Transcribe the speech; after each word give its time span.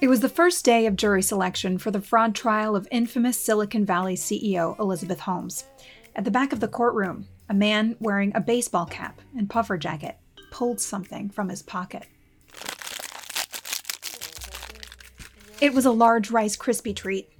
It 0.00 0.08
was 0.08 0.20
the 0.20 0.30
first 0.30 0.64
day 0.64 0.86
of 0.86 0.96
jury 0.96 1.20
selection 1.20 1.76
for 1.76 1.90
the 1.90 2.00
fraud 2.00 2.34
trial 2.34 2.74
of 2.74 2.88
infamous 2.90 3.38
Silicon 3.38 3.84
Valley 3.84 4.14
CEO 4.14 4.78
Elizabeth 4.80 5.20
Holmes. 5.20 5.66
At 6.16 6.24
the 6.24 6.30
back 6.30 6.54
of 6.54 6.60
the 6.60 6.68
courtroom, 6.68 7.26
a 7.50 7.54
man 7.54 7.96
wearing 8.00 8.32
a 8.34 8.40
baseball 8.40 8.86
cap 8.86 9.20
and 9.36 9.50
puffer 9.50 9.76
jacket 9.76 10.16
pulled 10.50 10.80
something 10.80 11.28
from 11.28 11.50
his 11.50 11.60
pocket. 11.60 12.06
It 15.60 15.74
was 15.74 15.84
a 15.84 15.90
large 15.90 16.30
Rice 16.30 16.56
Krispie 16.56 16.96
treat, 16.96 17.30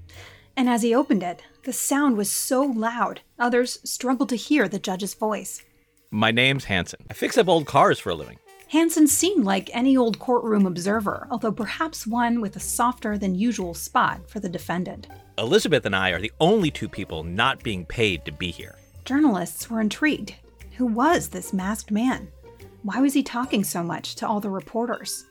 and 0.54 0.68
as 0.68 0.82
he 0.82 0.94
opened 0.94 1.22
it, 1.22 1.42
the 1.64 1.72
sound 1.72 2.18
was 2.18 2.30
so 2.30 2.60
loud, 2.60 3.22
others 3.38 3.78
struggled 3.84 4.28
to 4.28 4.36
hear 4.36 4.68
the 4.68 4.78
judge's 4.78 5.14
voice. 5.14 5.62
My 6.10 6.30
name's 6.30 6.64
Hanson. 6.64 7.06
I 7.08 7.14
fix 7.14 7.38
up 7.38 7.48
old 7.48 7.66
cars 7.66 7.98
for 7.98 8.10
a 8.10 8.14
living. 8.14 8.38
Hanson 8.70 9.08
seemed 9.08 9.44
like 9.44 9.68
any 9.72 9.96
old 9.96 10.20
courtroom 10.20 10.64
observer, 10.64 11.26
although 11.28 11.50
perhaps 11.50 12.06
one 12.06 12.40
with 12.40 12.54
a 12.54 12.60
softer 12.60 13.18
than 13.18 13.34
usual 13.34 13.74
spot 13.74 14.30
for 14.30 14.38
the 14.38 14.48
defendant. 14.48 15.08
Elizabeth 15.38 15.84
and 15.86 15.96
I 15.96 16.10
are 16.10 16.20
the 16.20 16.30
only 16.38 16.70
two 16.70 16.88
people 16.88 17.24
not 17.24 17.64
being 17.64 17.84
paid 17.84 18.24
to 18.24 18.30
be 18.30 18.52
here. 18.52 18.76
Journalists 19.04 19.68
were 19.68 19.80
intrigued. 19.80 20.36
Who 20.76 20.86
was 20.86 21.30
this 21.30 21.52
masked 21.52 21.90
man? 21.90 22.28
Why 22.84 23.00
was 23.00 23.12
he 23.12 23.24
talking 23.24 23.64
so 23.64 23.82
much 23.82 24.14
to 24.16 24.28
all 24.28 24.38
the 24.38 24.50
reporters? 24.50 25.26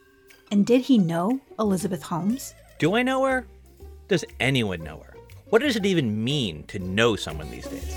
And 0.50 0.66
did 0.66 0.82
he 0.82 0.98
know 0.98 1.40
Elizabeth 1.58 2.02
Holmes? 2.02 2.52
Do 2.78 2.94
I 2.94 3.02
know 3.02 3.24
her? 3.24 3.46
Does 4.08 4.22
anyone 4.38 4.84
know 4.84 4.98
her? 4.98 5.14
What 5.48 5.62
does 5.62 5.76
it 5.76 5.86
even 5.86 6.22
mean 6.22 6.64
to 6.64 6.78
know 6.78 7.16
someone 7.16 7.50
these 7.50 7.68
days? 7.68 7.96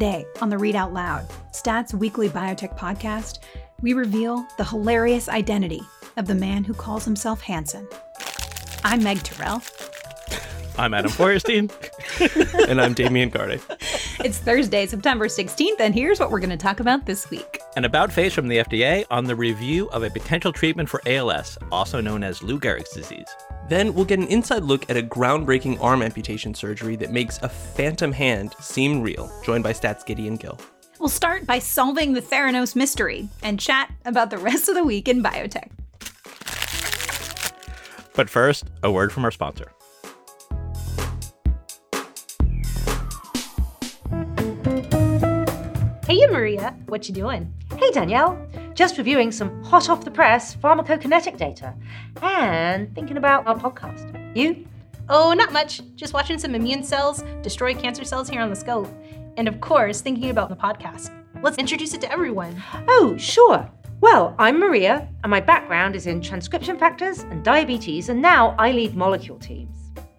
Today 0.00 0.24
on 0.40 0.48
the 0.48 0.56
Readout 0.56 0.94
Loud, 0.94 1.26
STAT's 1.52 1.92
Weekly 1.92 2.30
Biotech 2.30 2.74
podcast, 2.78 3.40
we 3.82 3.92
reveal 3.92 4.46
the 4.56 4.64
hilarious 4.64 5.28
identity 5.28 5.82
of 6.16 6.26
the 6.26 6.34
man 6.34 6.64
who 6.64 6.72
calls 6.72 7.04
himself 7.04 7.42
Hanson. 7.42 7.86
I'm 8.82 9.04
Meg 9.04 9.22
Terrell. 9.22 9.60
I'm 10.78 10.94
Adam 10.94 11.10
Feuerstein. 11.10 11.68
and 12.66 12.80
I'm 12.80 12.94
Damian 12.94 13.28
Garde. 13.28 13.60
It's 14.24 14.38
Thursday, 14.38 14.86
September 14.86 15.28
16th, 15.28 15.80
and 15.80 15.94
here's 15.94 16.18
what 16.18 16.30
we're 16.30 16.40
going 16.40 16.48
to 16.48 16.56
talk 16.56 16.80
about 16.80 17.04
this 17.04 17.28
week. 17.28 17.60
An 17.76 17.84
about 17.84 18.10
face 18.10 18.32
from 18.32 18.48
the 18.48 18.56
FDA 18.56 19.04
on 19.10 19.24
the 19.24 19.36
review 19.36 19.90
of 19.90 20.02
a 20.02 20.08
potential 20.08 20.50
treatment 20.50 20.88
for 20.88 21.02
ALS, 21.04 21.58
also 21.70 22.00
known 22.00 22.24
as 22.24 22.42
Lou 22.42 22.58
Gehrig's 22.58 22.94
disease. 22.94 23.28
Then 23.70 23.94
we'll 23.94 24.04
get 24.04 24.18
an 24.18 24.26
inside 24.26 24.64
look 24.64 24.90
at 24.90 24.96
a 24.96 25.02
groundbreaking 25.02 25.80
arm 25.80 26.02
amputation 26.02 26.54
surgery 26.54 26.96
that 26.96 27.12
makes 27.12 27.38
a 27.40 27.48
phantom 27.48 28.10
hand 28.10 28.56
seem 28.58 29.00
real, 29.00 29.32
joined 29.44 29.62
by 29.62 29.72
STAT's 29.72 30.02
Gideon 30.02 30.34
Gil. 30.34 30.58
We'll 30.98 31.08
start 31.08 31.46
by 31.46 31.60
solving 31.60 32.12
the 32.12 32.20
Theranos 32.20 32.74
mystery 32.74 33.28
and 33.44 33.60
chat 33.60 33.92
about 34.04 34.30
the 34.30 34.38
rest 34.38 34.68
of 34.68 34.74
the 34.74 34.82
week 34.82 35.06
in 35.06 35.22
biotech. 35.22 35.70
But 38.14 38.28
first, 38.28 38.64
a 38.82 38.90
word 38.90 39.12
from 39.12 39.24
our 39.24 39.30
sponsor. 39.30 39.70
Hey, 46.08 46.26
Maria, 46.26 46.74
what 46.86 47.08
you 47.08 47.14
doing? 47.14 47.54
Hey, 47.78 47.92
Danielle. 47.92 48.36
Just 48.80 48.96
reviewing 48.96 49.30
some 49.30 49.62
hot 49.62 49.90
off 49.90 50.06
the 50.06 50.10
press 50.10 50.56
pharmacokinetic 50.56 51.36
data 51.36 51.74
and 52.22 52.94
thinking 52.94 53.18
about 53.18 53.46
our 53.46 53.54
podcast. 53.54 54.34
You? 54.34 54.66
Oh, 55.10 55.34
not 55.34 55.52
much. 55.52 55.82
Just 55.96 56.14
watching 56.14 56.38
some 56.38 56.54
immune 56.54 56.82
cells 56.82 57.22
destroy 57.42 57.74
cancer 57.74 58.06
cells 58.06 58.30
here 58.30 58.40
on 58.40 58.48
the 58.48 58.56
scope. 58.56 58.88
And 59.36 59.48
of 59.48 59.60
course, 59.60 60.00
thinking 60.00 60.30
about 60.30 60.48
the 60.48 60.56
podcast. 60.56 61.10
Let's 61.42 61.58
introduce 61.58 61.92
it 61.92 62.00
to 62.00 62.10
everyone. 62.10 62.56
Oh, 62.88 63.18
sure. 63.18 63.70
Well, 64.00 64.34
I'm 64.38 64.58
Maria, 64.58 65.06
and 65.24 65.30
my 65.30 65.40
background 65.40 65.94
is 65.94 66.06
in 66.06 66.22
transcription 66.22 66.78
factors 66.78 67.18
and 67.18 67.44
diabetes, 67.44 68.08
and 68.08 68.22
now 68.22 68.56
I 68.58 68.72
lead 68.72 68.96
molecule 68.96 69.38
teams. 69.38 69.76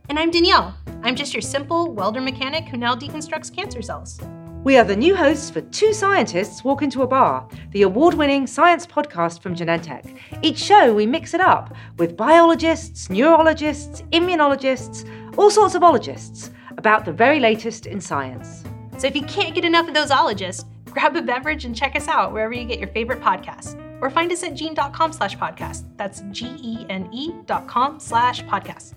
And 0.07 0.19
I'm 0.19 0.29
Danielle. 0.29 0.77
I'm 1.01 1.15
just 1.15 1.33
your 1.33 1.41
simple 1.41 1.91
welder 1.93 2.21
mechanic 2.21 2.65
who 2.65 2.77
now 2.77 2.93
deconstructs 2.93 3.51
cancer 3.51 3.81
cells. 3.81 4.21
We 4.63 4.77
are 4.77 4.83
the 4.83 4.95
new 4.95 5.15
hosts 5.15 5.49
for 5.49 5.61
Two 5.61 5.91
Scientists 5.91 6.63
Walk 6.63 6.83
Into 6.83 7.01
a 7.01 7.07
Bar, 7.07 7.49
the 7.71 7.81
award 7.81 8.13
winning 8.13 8.45
science 8.45 8.85
podcast 8.85 9.41
from 9.41 9.55
Genentech. 9.55 10.15
Each 10.43 10.59
show, 10.59 10.93
we 10.93 11.07
mix 11.07 11.33
it 11.33 11.41
up 11.41 11.75
with 11.97 12.15
biologists, 12.15 13.09
neurologists, 13.09 14.03
immunologists, 14.11 15.09
all 15.35 15.49
sorts 15.49 15.73
of 15.73 15.81
ologists 15.81 16.51
about 16.77 17.05
the 17.05 17.11
very 17.11 17.39
latest 17.39 17.87
in 17.87 17.99
science. 17.99 18.63
So 18.99 19.07
if 19.07 19.15
you 19.15 19.23
can't 19.23 19.55
get 19.55 19.65
enough 19.65 19.87
of 19.87 19.95
those 19.95 20.11
ologists, 20.11 20.65
grab 20.91 21.15
a 21.15 21.23
beverage 21.23 21.65
and 21.65 21.75
check 21.75 21.95
us 21.95 22.07
out 22.07 22.31
wherever 22.31 22.53
you 22.53 22.65
get 22.65 22.77
your 22.77 22.89
favorite 22.89 23.19
podcasts. 23.19 23.75
Or 23.99 24.11
find 24.11 24.31
us 24.31 24.43
at 24.43 24.53
gene.com 24.53 25.11
slash 25.11 25.37
podcast. 25.37 25.85
That's 25.97 26.21
G 26.29 26.55
E 26.61 26.85
N 26.87 27.09
E 27.11 27.33
dot 27.47 27.67
com 27.67 27.99
slash 27.99 28.43
podcast. 28.43 28.93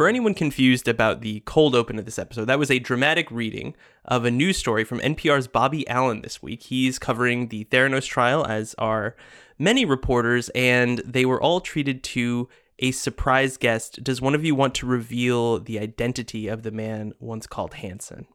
For 0.00 0.08
anyone 0.08 0.32
confused 0.32 0.88
about 0.88 1.20
the 1.20 1.40
cold 1.40 1.74
open 1.74 1.98
of 1.98 2.06
this 2.06 2.18
episode, 2.18 2.46
that 2.46 2.58
was 2.58 2.70
a 2.70 2.78
dramatic 2.78 3.30
reading 3.30 3.76
of 4.06 4.24
a 4.24 4.30
news 4.30 4.56
story 4.56 4.82
from 4.82 4.98
NPR's 5.00 5.46
Bobby 5.46 5.86
Allyn 5.88 6.22
this 6.22 6.42
week. 6.42 6.62
He's 6.62 6.98
covering 6.98 7.48
the 7.48 7.66
Theranos 7.66 8.06
trial, 8.06 8.46
as 8.46 8.74
are 8.78 9.14
many 9.58 9.84
reporters, 9.84 10.48
and 10.54 11.00
they 11.00 11.26
were 11.26 11.38
all 11.38 11.60
treated 11.60 12.02
to 12.04 12.48
a 12.78 12.92
surprise 12.92 13.58
guest. 13.58 14.02
Does 14.02 14.22
one 14.22 14.34
of 14.34 14.42
you 14.42 14.54
want 14.54 14.74
to 14.76 14.86
reveal 14.86 15.58
the 15.60 15.78
identity 15.78 16.48
of 16.48 16.62
the 16.62 16.70
man 16.70 17.12
once 17.20 17.46
called 17.46 17.74
Hanson? 17.74 18.26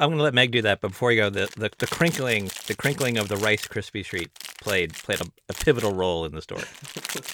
I'm 0.00 0.08
going 0.08 0.18
to 0.18 0.24
let 0.24 0.34
Meg 0.34 0.50
do 0.50 0.62
that. 0.62 0.80
But 0.80 0.88
before 0.88 1.12
you 1.12 1.20
go, 1.20 1.30
the, 1.30 1.48
the, 1.56 1.70
the 1.78 1.86
crinkling 1.86 2.50
the 2.66 2.74
crinkling 2.74 3.16
of 3.16 3.28
the 3.28 3.36
Rice 3.36 3.68
Krispie 3.68 4.04
treat 4.04 4.34
played 4.60 4.94
played 4.94 5.20
a, 5.20 5.26
a 5.48 5.52
pivotal 5.52 5.94
role 5.94 6.24
in 6.24 6.34
the 6.34 6.42
story. 6.42 6.64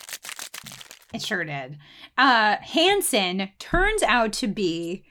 It 1.12 1.22
sure 1.22 1.44
did. 1.44 1.78
Uh, 2.16 2.56
Hanson 2.60 3.50
turns 3.58 4.02
out 4.02 4.32
to 4.34 4.46
be 4.46 5.04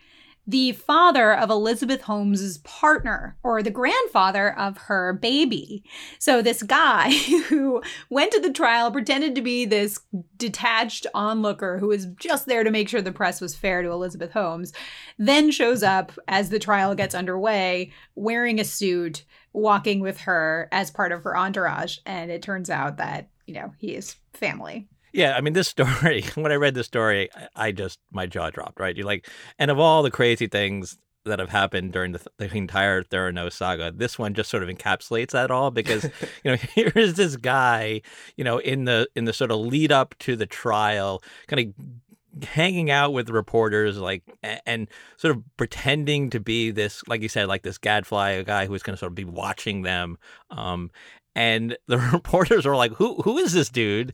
the 0.49 0.71
father 0.71 1.33
of 1.33 1.49
Elizabeth 1.49 2.03
Holmes's 2.03 2.59
partner 2.59 3.37
or 3.43 3.61
the 3.61 3.69
grandfather 3.69 4.57
of 4.57 4.77
her 4.77 5.11
baby. 5.11 5.83
So 6.19 6.41
this 6.41 6.63
guy 6.63 7.11
who 7.49 7.81
went 8.09 8.31
to 8.31 8.39
the 8.39 8.53
trial 8.53 8.89
pretended 8.89 9.35
to 9.35 9.41
be 9.41 9.65
this 9.65 9.99
detached 10.37 11.05
onlooker 11.13 11.79
who 11.79 11.87
was 11.87 12.05
just 12.17 12.45
there 12.45 12.63
to 12.63 12.71
make 12.71 12.87
sure 12.87 13.01
the 13.01 13.11
press 13.11 13.41
was 13.41 13.55
fair 13.55 13.81
to 13.81 13.91
Elizabeth 13.91 14.31
Holmes, 14.31 14.71
then 15.19 15.51
shows 15.51 15.83
up 15.83 16.13
as 16.29 16.49
the 16.49 16.59
trial 16.59 16.95
gets 16.95 17.13
underway 17.13 17.91
wearing 18.15 18.59
a 18.59 18.63
suit, 18.63 19.25
walking 19.51 19.99
with 19.99 20.21
her 20.21 20.69
as 20.71 20.89
part 20.89 21.11
of 21.11 21.23
her 21.23 21.35
entourage, 21.35 21.97
and 22.05 22.31
it 22.31 22.41
turns 22.41 22.69
out 22.69 22.97
that, 22.97 23.27
you 23.47 23.53
know, 23.53 23.73
he 23.79 23.95
is 23.95 24.15
family. 24.33 24.87
Yeah, 25.13 25.35
I 25.35 25.41
mean, 25.41 25.53
this 25.53 25.67
story, 25.77 26.23
when 26.35 26.51
I 26.51 26.55
read 26.55 26.75
this 26.75 26.87
story, 26.87 27.29
I 27.55 27.71
just, 27.71 27.99
my 28.11 28.25
jaw 28.25 28.49
dropped, 28.49 28.79
right? 28.79 28.95
You're 28.95 29.05
like, 29.05 29.27
and 29.59 29.71
of 29.71 29.79
all 29.79 30.03
the 30.03 30.11
crazy 30.11 30.47
things 30.47 30.97
that 31.25 31.39
have 31.39 31.49
happened 31.49 31.91
during 31.91 32.13
the, 32.13 32.25
the 32.37 32.53
entire 32.55 33.03
Theranos 33.03 33.53
saga, 33.53 33.91
this 33.91 34.17
one 34.17 34.33
just 34.33 34.49
sort 34.49 34.63
of 34.63 34.69
encapsulates 34.69 35.31
that 35.31 35.51
all 35.51 35.71
because, 35.71 36.03
you 36.43 36.51
know, 36.51 36.55
here 36.75 36.91
is 36.95 37.15
this 37.15 37.35
guy, 37.35 38.01
you 38.35 38.43
know, 38.43 38.59
in 38.59 38.85
the, 38.85 39.07
in 39.15 39.25
the 39.25 39.33
sort 39.33 39.51
of 39.51 39.59
lead 39.59 39.91
up 39.91 40.15
to 40.19 40.35
the 40.35 40.45
trial, 40.45 41.21
kind 41.47 41.73
of 41.75 41.85
hanging 42.45 42.91
out 42.91 43.13
with 43.13 43.29
reporters 43.29 43.97
like 43.97 44.21
and 44.43 44.87
sort 45.17 45.35
of 45.35 45.43
pretending 45.57 46.29
to 46.29 46.39
be 46.39 46.71
this 46.71 47.01
like 47.07 47.21
you 47.21 47.29
said 47.29 47.47
like 47.47 47.63
this 47.63 47.77
gadfly 47.79 48.29
a 48.29 48.43
guy 48.43 48.65
who's 48.65 48.83
going 48.83 48.93
to 48.93 48.99
sort 48.99 49.11
of 49.11 49.15
be 49.15 49.25
watching 49.25 49.81
them 49.81 50.17
um 50.51 50.91
and 51.37 51.77
the 51.85 51.99
reporters 52.13 52.65
are 52.65 52.75
like, 52.75 52.91
"Who 52.93 53.21
who 53.21 53.37
is 53.37 53.53
this 53.53 53.69
dude?" 53.69 54.13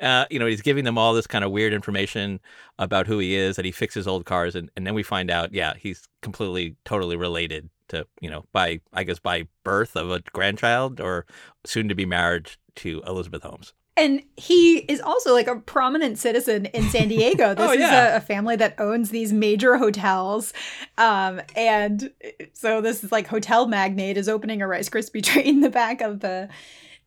Uh, 0.00 0.26
you 0.28 0.38
know, 0.40 0.46
he's 0.46 0.60
giving 0.60 0.84
them 0.84 0.98
all 0.98 1.14
this 1.14 1.26
kind 1.26 1.44
of 1.44 1.52
weird 1.52 1.72
information 1.72 2.40
about 2.78 3.06
who 3.06 3.20
he 3.20 3.36
is, 3.36 3.56
that 3.56 3.64
he 3.64 3.70
fixes 3.70 4.08
old 4.08 4.26
cars, 4.26 4.56
and, 4.56 4.70
and 4.76 4.84
then 4.86 4.92
we 4.92 5.04
find 5.04 5.30
out, 5.30 5.54
yeah, 5.54 5.74
he's 5.78 6.08
completely, 6.20 6.74
totally 6.84 7.16
related 7.16 7.70
to, 7.88 8.06
you 8.20 8.28
know, 8.28 8.44
by 8.52 8.80
I 8.92 9.04
guess 9.04 9.20
by 9.20 9.46
birth 9.62 9.96
of 9.96 10.10
a 10.10 10.20
grandchild 10.32 11.00
or 11.00 11.26
soon 11.64 11.88
to 11.88 11.94
be 11.94 12.06
married 12.06 12.50
to 12.76 13.02
Elizabeth 13.06 13.44
Holmes. 13.44 13.72
And 13.96 14.22
he 14.36 14.78
is 14.78 15.00
also 15.00 15.32
like 15.32 15.46
a 15.46 15.56
prominent 15.56 16.18
citizen 16.18 16.66
in 16.66 16.82
San 16.90 17.08
Diego. 17.08 17.54
This 17.54 17.70
oh, 17.70 17.72
yeah. 17.72 18.08
is 18.08 18.14
a, 18.14 18.16
a, 18.16 18.20
family 18.20 18.56
that 18.56 18.74
owns 18.78 19.10
these 19.10 19.32
major 19.32 19.76
hotels. 19.76 20.52
Um, 20.98 21.40
and 21.54 22.10
so 22.52 22.80
this 22.80 23.04
is 23.04 23.12
like 23.12 23.28
hotel 23.28 23.68
magnate 23.68 24.16
is 24.16 24.28
opening 24.28 24.62
a 24.62 24.66
Rice 24.66 24.88
Krispie 24.88 25.22
treat 25.24 25.46
in 25.46 25.60
the 25.60 25.70
back 25.70 26.00
of 26.00 26.20
the 26.20 26.48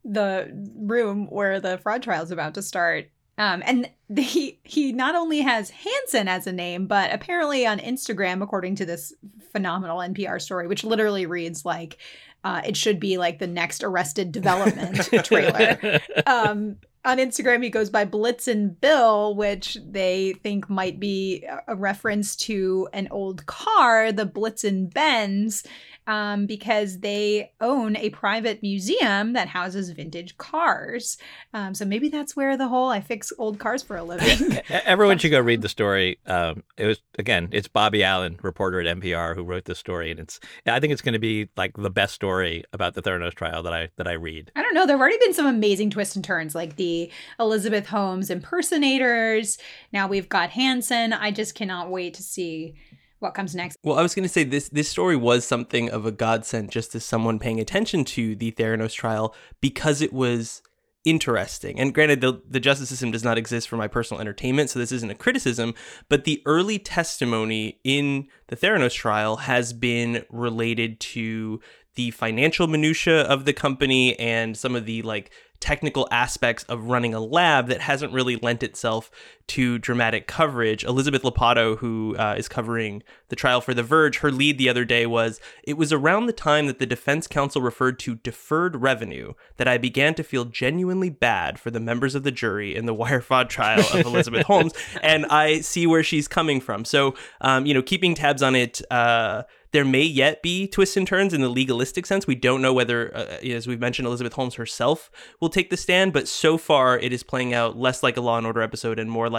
the 0.05 0.49
room 0.77 1.27
where 1.29 1.59
the 1.59 1.77
fraud 1.79 2.01
trial 2.01 2.23
is 2.23 2.31
about 2.31 2.53
to 2.53 2.61
start. 2.61 3.09
Um, 3.37 3.61
and 3.65 3.89
he 4.17 4.59
he 4.63 4.93
not 4.93 5.15
only 5.15 5.41
has 5.41 5.69
Hansen 5.69 6.27
as 6.27 6.47
a 6.47 6.53
name, 6.53 6.87
but 6.87 7.13
apparently 7.13 7.67
on 7.67 7.79
Instagram, 7.79 8.41
according 8.41 8.75
to 8.75 8.85
this 8.85 9.13
phenomenal 9.51 9.99
NPR 9.99 10.41
story, 10.41 10.67
which 10.67 10.83
literally 10.83 11.25
reads 11.25 11.65
like 11.65 11.97
uh, 12.43 12.61
it 12.65 12.77
should 12.77 12.99
be 12.99 13.17
like 13.17 13.39
the 13.39 13.47
next 13.47 13.83
Arrested 13.83 14.31
Development 14.37 14.97
trailer. 15.23 15.99
Um, 16.25 16.77
on 17.07 17.19
Instagram, 17.19 17.63
he 17.63 17.69
goes 17.69 17.89
by 17.89 18.03
Blitzen 18.03 18.77
Bill, 18.81 19.33
which 19.33 19.77
they 19.87 20.33
think 20.43 20.69
might 20.69 20.99
be 20.99 21.47
a 21.65 21.73
reference 21.73 22.35
to 22.35 22.89
an 22.91 23.07
old 23.11 23.45
car, 23.45 24.11
the 24.11 24.25
Blitzen 24.25 24.93
Benz, 24.93 25.63
um, 26.05 26.45
because 26.45 26.99
they 26.99 27.53
own 27.61 27.95
a 27.95 28.09
private 28.09 28.61
museum 28.61 29.33
that 29.33 29.47
houses 29.47 29.89
vintage 29.91 30.37
cars. 30.37 31.17
Um, 31.53 31.73
so 31.73 31.85
maybe 31.85 32.09
that's 32.09 32.35
where 32.35 32.57
the 32.57 32.67
whole 32.67 32.89
I 32.89 32.99
fix 32.99 33.31
old 33.37 33.57
cars 33.57 33.83
for 33.83 33.95
a 33.95 34.03
living. 34.03 34.59
Everyone 34.69 35.17
should 35.17 35.31
go 35.31 35.39
read 35.39 35.61
the 35.61 35.69
story. 35.69 36.19
Um, 36.25 36.63
it 36.77 36.87
was 36.87 37.01
again, 37.17 37.47
it's 37.53 37.69
Bobby 37.69 38.03
Allyn, 38.03 38.37
reporter 38.41 38.81
at 38.81 38.97
NPR, 38.97 39.33
who 39.33 39.43
wrote 39.43 39.63
this 39.63 39.79
story, 39.79 40.11
and 40.11 40.19
it's 40.19 40.41
I 40.65 40.81
think 40.81 40.91
it's 40.91 41.01
going 41.01 41.13
to 41.13 41.19
be 41.19 41.47
like 41.55 41.75
the 41.77 41.89
best 41.89 42.13
story 42.15 42.65
about 42.73 42.95
the 42.95 43.01
Theranos 43.01 43.33
trial 43.33 43.63
that 43.63 43.73
I 43.73 43.89
that 43.95 44.07
I 44.07 44.13
read. 44.13 44.51
I 44.57 44.61
don't 44.61 44.73
know. 44.73 44.85
There've 44.85 44.99
already 44.99 45.19
been 45.19 45.33
some 45.33 45.45
amazing 45.45 45.89
twists 45.89 46.17
and 46.17 46.23
turns, 46.25 46.53
like 46.53 46.75
the 46.75 46.96
Elizabeth 47.39 47.87
Holmes 47.87 48.29
impersonators. 48.29 49.57
Now 49.91 50.07
we've 50.07 50.29
got 50.29 50.51
Hansen. 50.51 51.13
I 51.13 51.31
just 51.31 51.55
cannot 51.55 51.89
wait 51.89 52.13
to 52.15 52.23
see 52.23 52.75
what 53.19 53.33
comes 53.33 53.55
next. 53.55 53.77
Well, 53.83 53.97
I 53.97 54.01
was 54.01 54.13
going 54.13 54.23
to 54.23 54.29
say 54.29 54.43
this 54.43 54.69
this 54.69 54.89
story 54.89 55.15
was 55.15 55.45
something 55.45 55.89
of 55.89 56.05
a 56.05 56.11
godsend 56.11 56.71
just 56.71 56.93
as 56.95 57.03
someone 57.03 57.39
paying 57.39 57.59
attention 57.59 58.05
to 58.05 58.35
the 58.35 58.51
Theranos 58.51 58.93
trial 58.93 59.35
because 59.61 60.01
it 60.01 60.13
was 60.13 60.61
interesting. 61.07 61.79
And 61.79 61.93
granted, 61.93 62.19
the, 62.19 62.41
the 62.49 62.59
justice 62.59 62.89
system 62.89 63.11
does 63.11 63.23
not 63.23 63.37
exist 63.37 63.69
for 63.69 63.77
my 63.77 63.87
personal 63.87 64.19
entertainment, 64.19 64.69
so 64.69 64.77
this 64.77 64.91
isn't 64.91 65.09
a 65.09 65.15
criticism, 65.15 65.73
but 66.09 66.25
the 66.25 66.41
early 66.45 66.79
testimony 66.79 67.79
in 67.85 68.27
the 68.47 68.57
Theranos 68.57 68.93
trial 68.93 69.37
has 69.37 69.71
been 69.71 70.25
related 70.29 70.99
to 70.99 71.61
the 71.95 72.11
financial 72.11 72.67
minutia 72.67 73.21
of 73.21 73.45
the 73.45 73.53
company 73.53 74.19
and 74.19 74.57
some 74.57 74.75
of 74.75 74.85
the 74.85 75.01
like 75.01 75.31
technical 75.59 76.07
aspects 76.11 76.63
of 76.65 76.85
running 76.85 77.13
a 77.13 77.19
lab 77.19 77.67
that 77.67 77.81
hasn't 77.81 78.13
really 78.13 78.35
lent 78.37 78.63
itself 78.63 79.09
to 79.47 79.77
dramatic 79.77 80.27
coverage. 80.27 80.83
Elizabeth 80.83 81.23
Lopatto, 81.23 81.77
who 81.77 82.15
uh, 82.17 82.35
is 82.37 82.47
covering 82.47 83.01
the 83.29 83.35
trial 83.35 83.61
for 83.61 83.73
The 83.73 83.83
Verge, 83.83 84.19
her 84.19 84.31
lead 84.31 84.57
the 84.57 84.69
other 84.69 84.85
day 84.85 85.05
was 85.05 85.39
it 85.63 85.77
was 85.77 85.93
around 85.93 86.25
the 86.25 86.33
time 86.33 86.67
that 86.67 86.79
the 86.79 86.85
defense 86.85 87.27
counsel 87.27 87.61
referred 87.61 87.99
to 87.99 88.15
deferred 88.15 88.75
revenue 88.77 89.33
that 89.57 89.67
I 89.67 89.77
began 89.77 90.13
to 90.15 90.23
feel 90.23 90.45
genuinely 90.45 91.09
bad 91.09 91.59
for 91.59 91.71
the 91.71 91.79
members 91.79 92.15
of 92.15 92.23
the 92.23 92.31
jury 92.31 92.75
in 92.75 92.85
the 92.85 92.93
wire 92.93 93.21
fraud 93.21 93.49
trial 93.49 93.85
of 93.93 94.05
Elizabeth 94.05 94.45
Holmes. 94.47 94.73
And 95.01 95.25
I 95.27 95.61
see 95.61 95.87
where 95.87 96.03
she's 96.03 96.27
coming 96.27 96.59
from. 96.59 96.85
So, 96.85 97.15
um, 97.41 97.65
you 97.65 97.73
know, 97.73 97.81
keeping 97.81 98.15
tabs 98.15 98.43
on 98.43 98.55
it. 98.55 98.81
Uh, 98.91 99.43
there 99.71 99.85
may 99.85 100.01
yet 100.01 100.41
be 100.41 100.67
twists 100.67 100.97
and 100.97 101.05
turns 101.05 101.33
in 101.33 101.41
the 101.41 101.49
legalistic 101.49 102.05
sense. 102.05 102.25
We 102.25 102.35
don't 102.35 102.61
know 102.61 102.73
whether, 102.73 103.15
uh, 103.15 103.37
as 103.45 103.67
we've 103.67 103.79
mentioned, 103.79 104.07
Elizabeth 104.07 104.33
Holmes 104.33 104.55
herself 104.55 105.11
will 105.39 105.49
take 105.49 105.69
the 105.69 105.77
stand, 105.77 106.13
but 106.13 106.27
so 106.27 106.57
far 106.57 106.97
it 106.97 107.11
is 107.11 107.21
playing 107.21 107.53
out 107.53 107.77
less 107.77 108.01
like 108.01 108.17
a 108.17 108.21
Law 108.21 108.37
and 108.37 108.47
Order 108.47 108.61
episode 108.61 108.97
and 108.97 109.11
more 109.11 109.29
like 109.29 109.36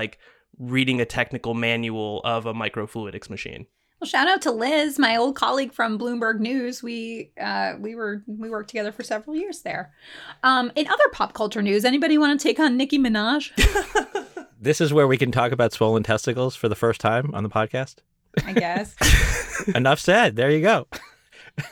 reading 0.58 1.00
a 1.00 1.04
technical 1.04 1.54
manual 1.54 2.20
of 2.24 2.46
a 2.46 2.54
microfluidics 2.54 3.30
machine. 3.30 3.66
Well, 4.00 4.08
shout 4.08 4.28
out 4.28 4.42
to 4.42 4.52
Liz, 4.52 4.96
my 4.98 5.16
old 5.16 5.34
colleague 5.34 5.72
from 5.72 5.98
Bloomberg 5.98 6.38
News. 6.38 6.84
We 6.84 7.32
uh, 7.40 7.74
we 7.80 7.96
were 7.96 8.22
we 8.26 8.48
worked 8.48 8.70
together 8.70 8.92
for 8.92 9.02
several 9.02 9.34
years 9.34 9.62
there. 9.62 9.92
Um, 10.44 10.70
in 10.76 10.86
other 10.86 11.08
pop 11.12 11.32
culture 11.34 11.62
news, 11.62 11.84
anybody 11.84 12.16
want 12.16 12.38
to 12.38 12.42
take 12.42 12.60
on 12.60 12.76
Nicki 12.76 12.98
Minaj? 12.98 13.50
this 14.60 14.80
is 14.80 14.92
where 14.92 15.08
we 15.08 15.18
can 15.18 15.32
talk 15.32 15.50
about 15.50 15.72
swollen 15.72 16.04
testicles 16.04 16.54
for 16.54 16.68
the 16.68 16.76
first 16.76 17.00
time 17.00 17.34
on 17.34 17.42
the 17.42 17.48
podcast. 17.48 17.96
I 18.44 18.52
guess. 18.52 18.94
Enough 19.74 19.98
said. 19.98 20.36
There 20.36 20.50
you 20.50 20.60
go. 20.60 20.86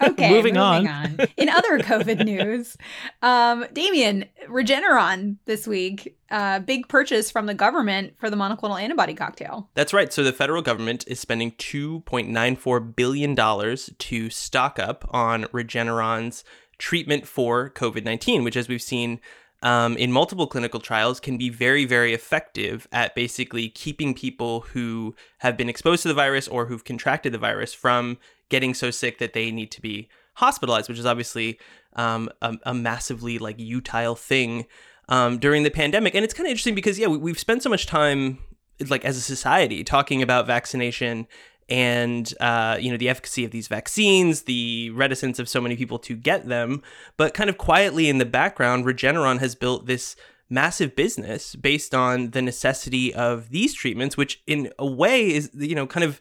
Okay, 0.02 0.30
moving, 0.30 0.54
moving 0.54 0.56
on. 0.56 0.86
on. 0.86 1.18
In 1.36 1.48
other 1.48 1.78
COVID 1.78 2.24
news, 2.24 2.76
um, 3.22 3.66
Damian, 3.72 4.24
Regeneron 4.48 5.36
this 5.46 5.66
week, 5.66 6.16
uh, 6.30 6.60
big 6.60 6.88
purchase 6.88 7.30
from 7.30 7.46
the 7.46 7.54
government 7.54 8.14
for 8.18 8.30
the 8.30 8.36
monoclonal 8.36 8.80
antibody 8.80 9.14
cocktail. 9.14 9.68
That's 9.74 9.92
right. 9.92 10.12
So 10.12 10.22
the 10.22 10.32
federal 10.32 10.62
government 10.62 11.04
is 11.06 11.20
spending 11.20 11.52
$2.94 11.52 12.96
billion 12.96 13.36
to 13.36 14.30
stock 14.30 14.78
up 14.78 15.08
on 15.10 15.44
Regeneron's 15.44 16.44
treatment 16.78 17.26
for 17.26 17.70
COVID 17.70 18.04
19, 18.04 18.44
which, 18.44 18.56
as 18.56 18.68
we've 18.68 18.82
seen, 18.82 19.20
um, 19.62 19.96
in 19.96 20.12
multiple 20.12 20.46
clinical 20.46 20.80
trials 20.80 21.18
can 21.18 21.38
be 21.38 21.48
very, 21.48 21.84
very 21.84 22.12
effective 22.12 22.86
at 22.92 23.14
basically 23.14 23.68
keeping 23.68 24.14
people 24.14 24.60
who 24.60 25.14
have 25.38 25.56
been 25.56 25.68
exposed 25.68 26.02
to 26.02 26.08
the 26.08 26.14
virus 26.14 26.46
or 26.46 26.66
who've 26.66 26.84
contracted 26.84 27.32
the 27.32 27.38
virus 27.38 27.72
from 27.72 28.18
getting 28.48 28.74
so 28.74 28.90
sick 28.90 29.18
that 29.18 29.32
they 29.32 29.50
need 29.50 29.70
to 29.72 29.80
be 29.80 30.08
hospitalized, 30.34 30.88
which 30.88 30.98
is 30.98 31.06
obviously 31.06 31.58
um, 31.94 32.28
a, 32.42 32.56
a, 32.64 32.74
massively 32.74 33.38
like 33.38 33.58
utile 33.58 34.14
thing 34.14 34.66
um, 35.08 35.38
during 35.38 35.62
the 35.62 35.70
pandemic. 35.70 36.14
And 36.14 36.24
it's 36.24 36.34
kind 36.34 36.46
of 36.46 36.50
interesting 36.50 36.74
because 36.74 36.98
yeah, 36.98 37.06
we, 37.06 37.16
we've 37.16 37.38
spent 37.38 37.62
so 37.62 37.70
much 37.70 37.86
time 37.86 38.38
like 38.88 39.04
as 39.04 39.16
a 39.16 39.22
society 39.22 39.82
talking 39.82 40.22
about 40.22 40.46
vaccination 40.46 41.26
and 41.68 42.32
uh, 42.40 42.76
you 42.78 42.90
know 42.90 42.96
the 42.96 43.08
efficacy 43.08 43.44
of 43.44 43.50
these 43.50 43.68
vaccines, 43.68 44.42
the 44.42 44.90
reticence 44.90 45.38
of 45.38 45.48
so 45.48 45.60
many 45.60 45.76
people 45.76 45.98
to 46.00 46.14
get 46.14 46.46
them, 46.46 46.82
but 47.16 47.34
kind 47.34 47.50
of 47.50 47.58
quietly 47.58 48.08
in 48.08 48.18
the 48.18 48.24
background, 48.24 48.84
Regeneron 48.84 49.40
has 49.40 49.54
built 49.54 49.86
this 49.86 50.14
massive 50.48 50.94
business 50.94 51.56
based 51.56 51.92
on 51.92 52.30
the 52.30 52.42
necessity 52.42 53.12
of 53.12 53.50
these 53.50 53.74
treatments, 53.74 54.16
which 54.16 54.42
in 54.46 54.70
a 54.78 54.86
way 54.86 55.26
is 55.32 55.50
you 55.54 55.74
know 55.74 55.86
kind 55.86 56.04
of 56.04 56.20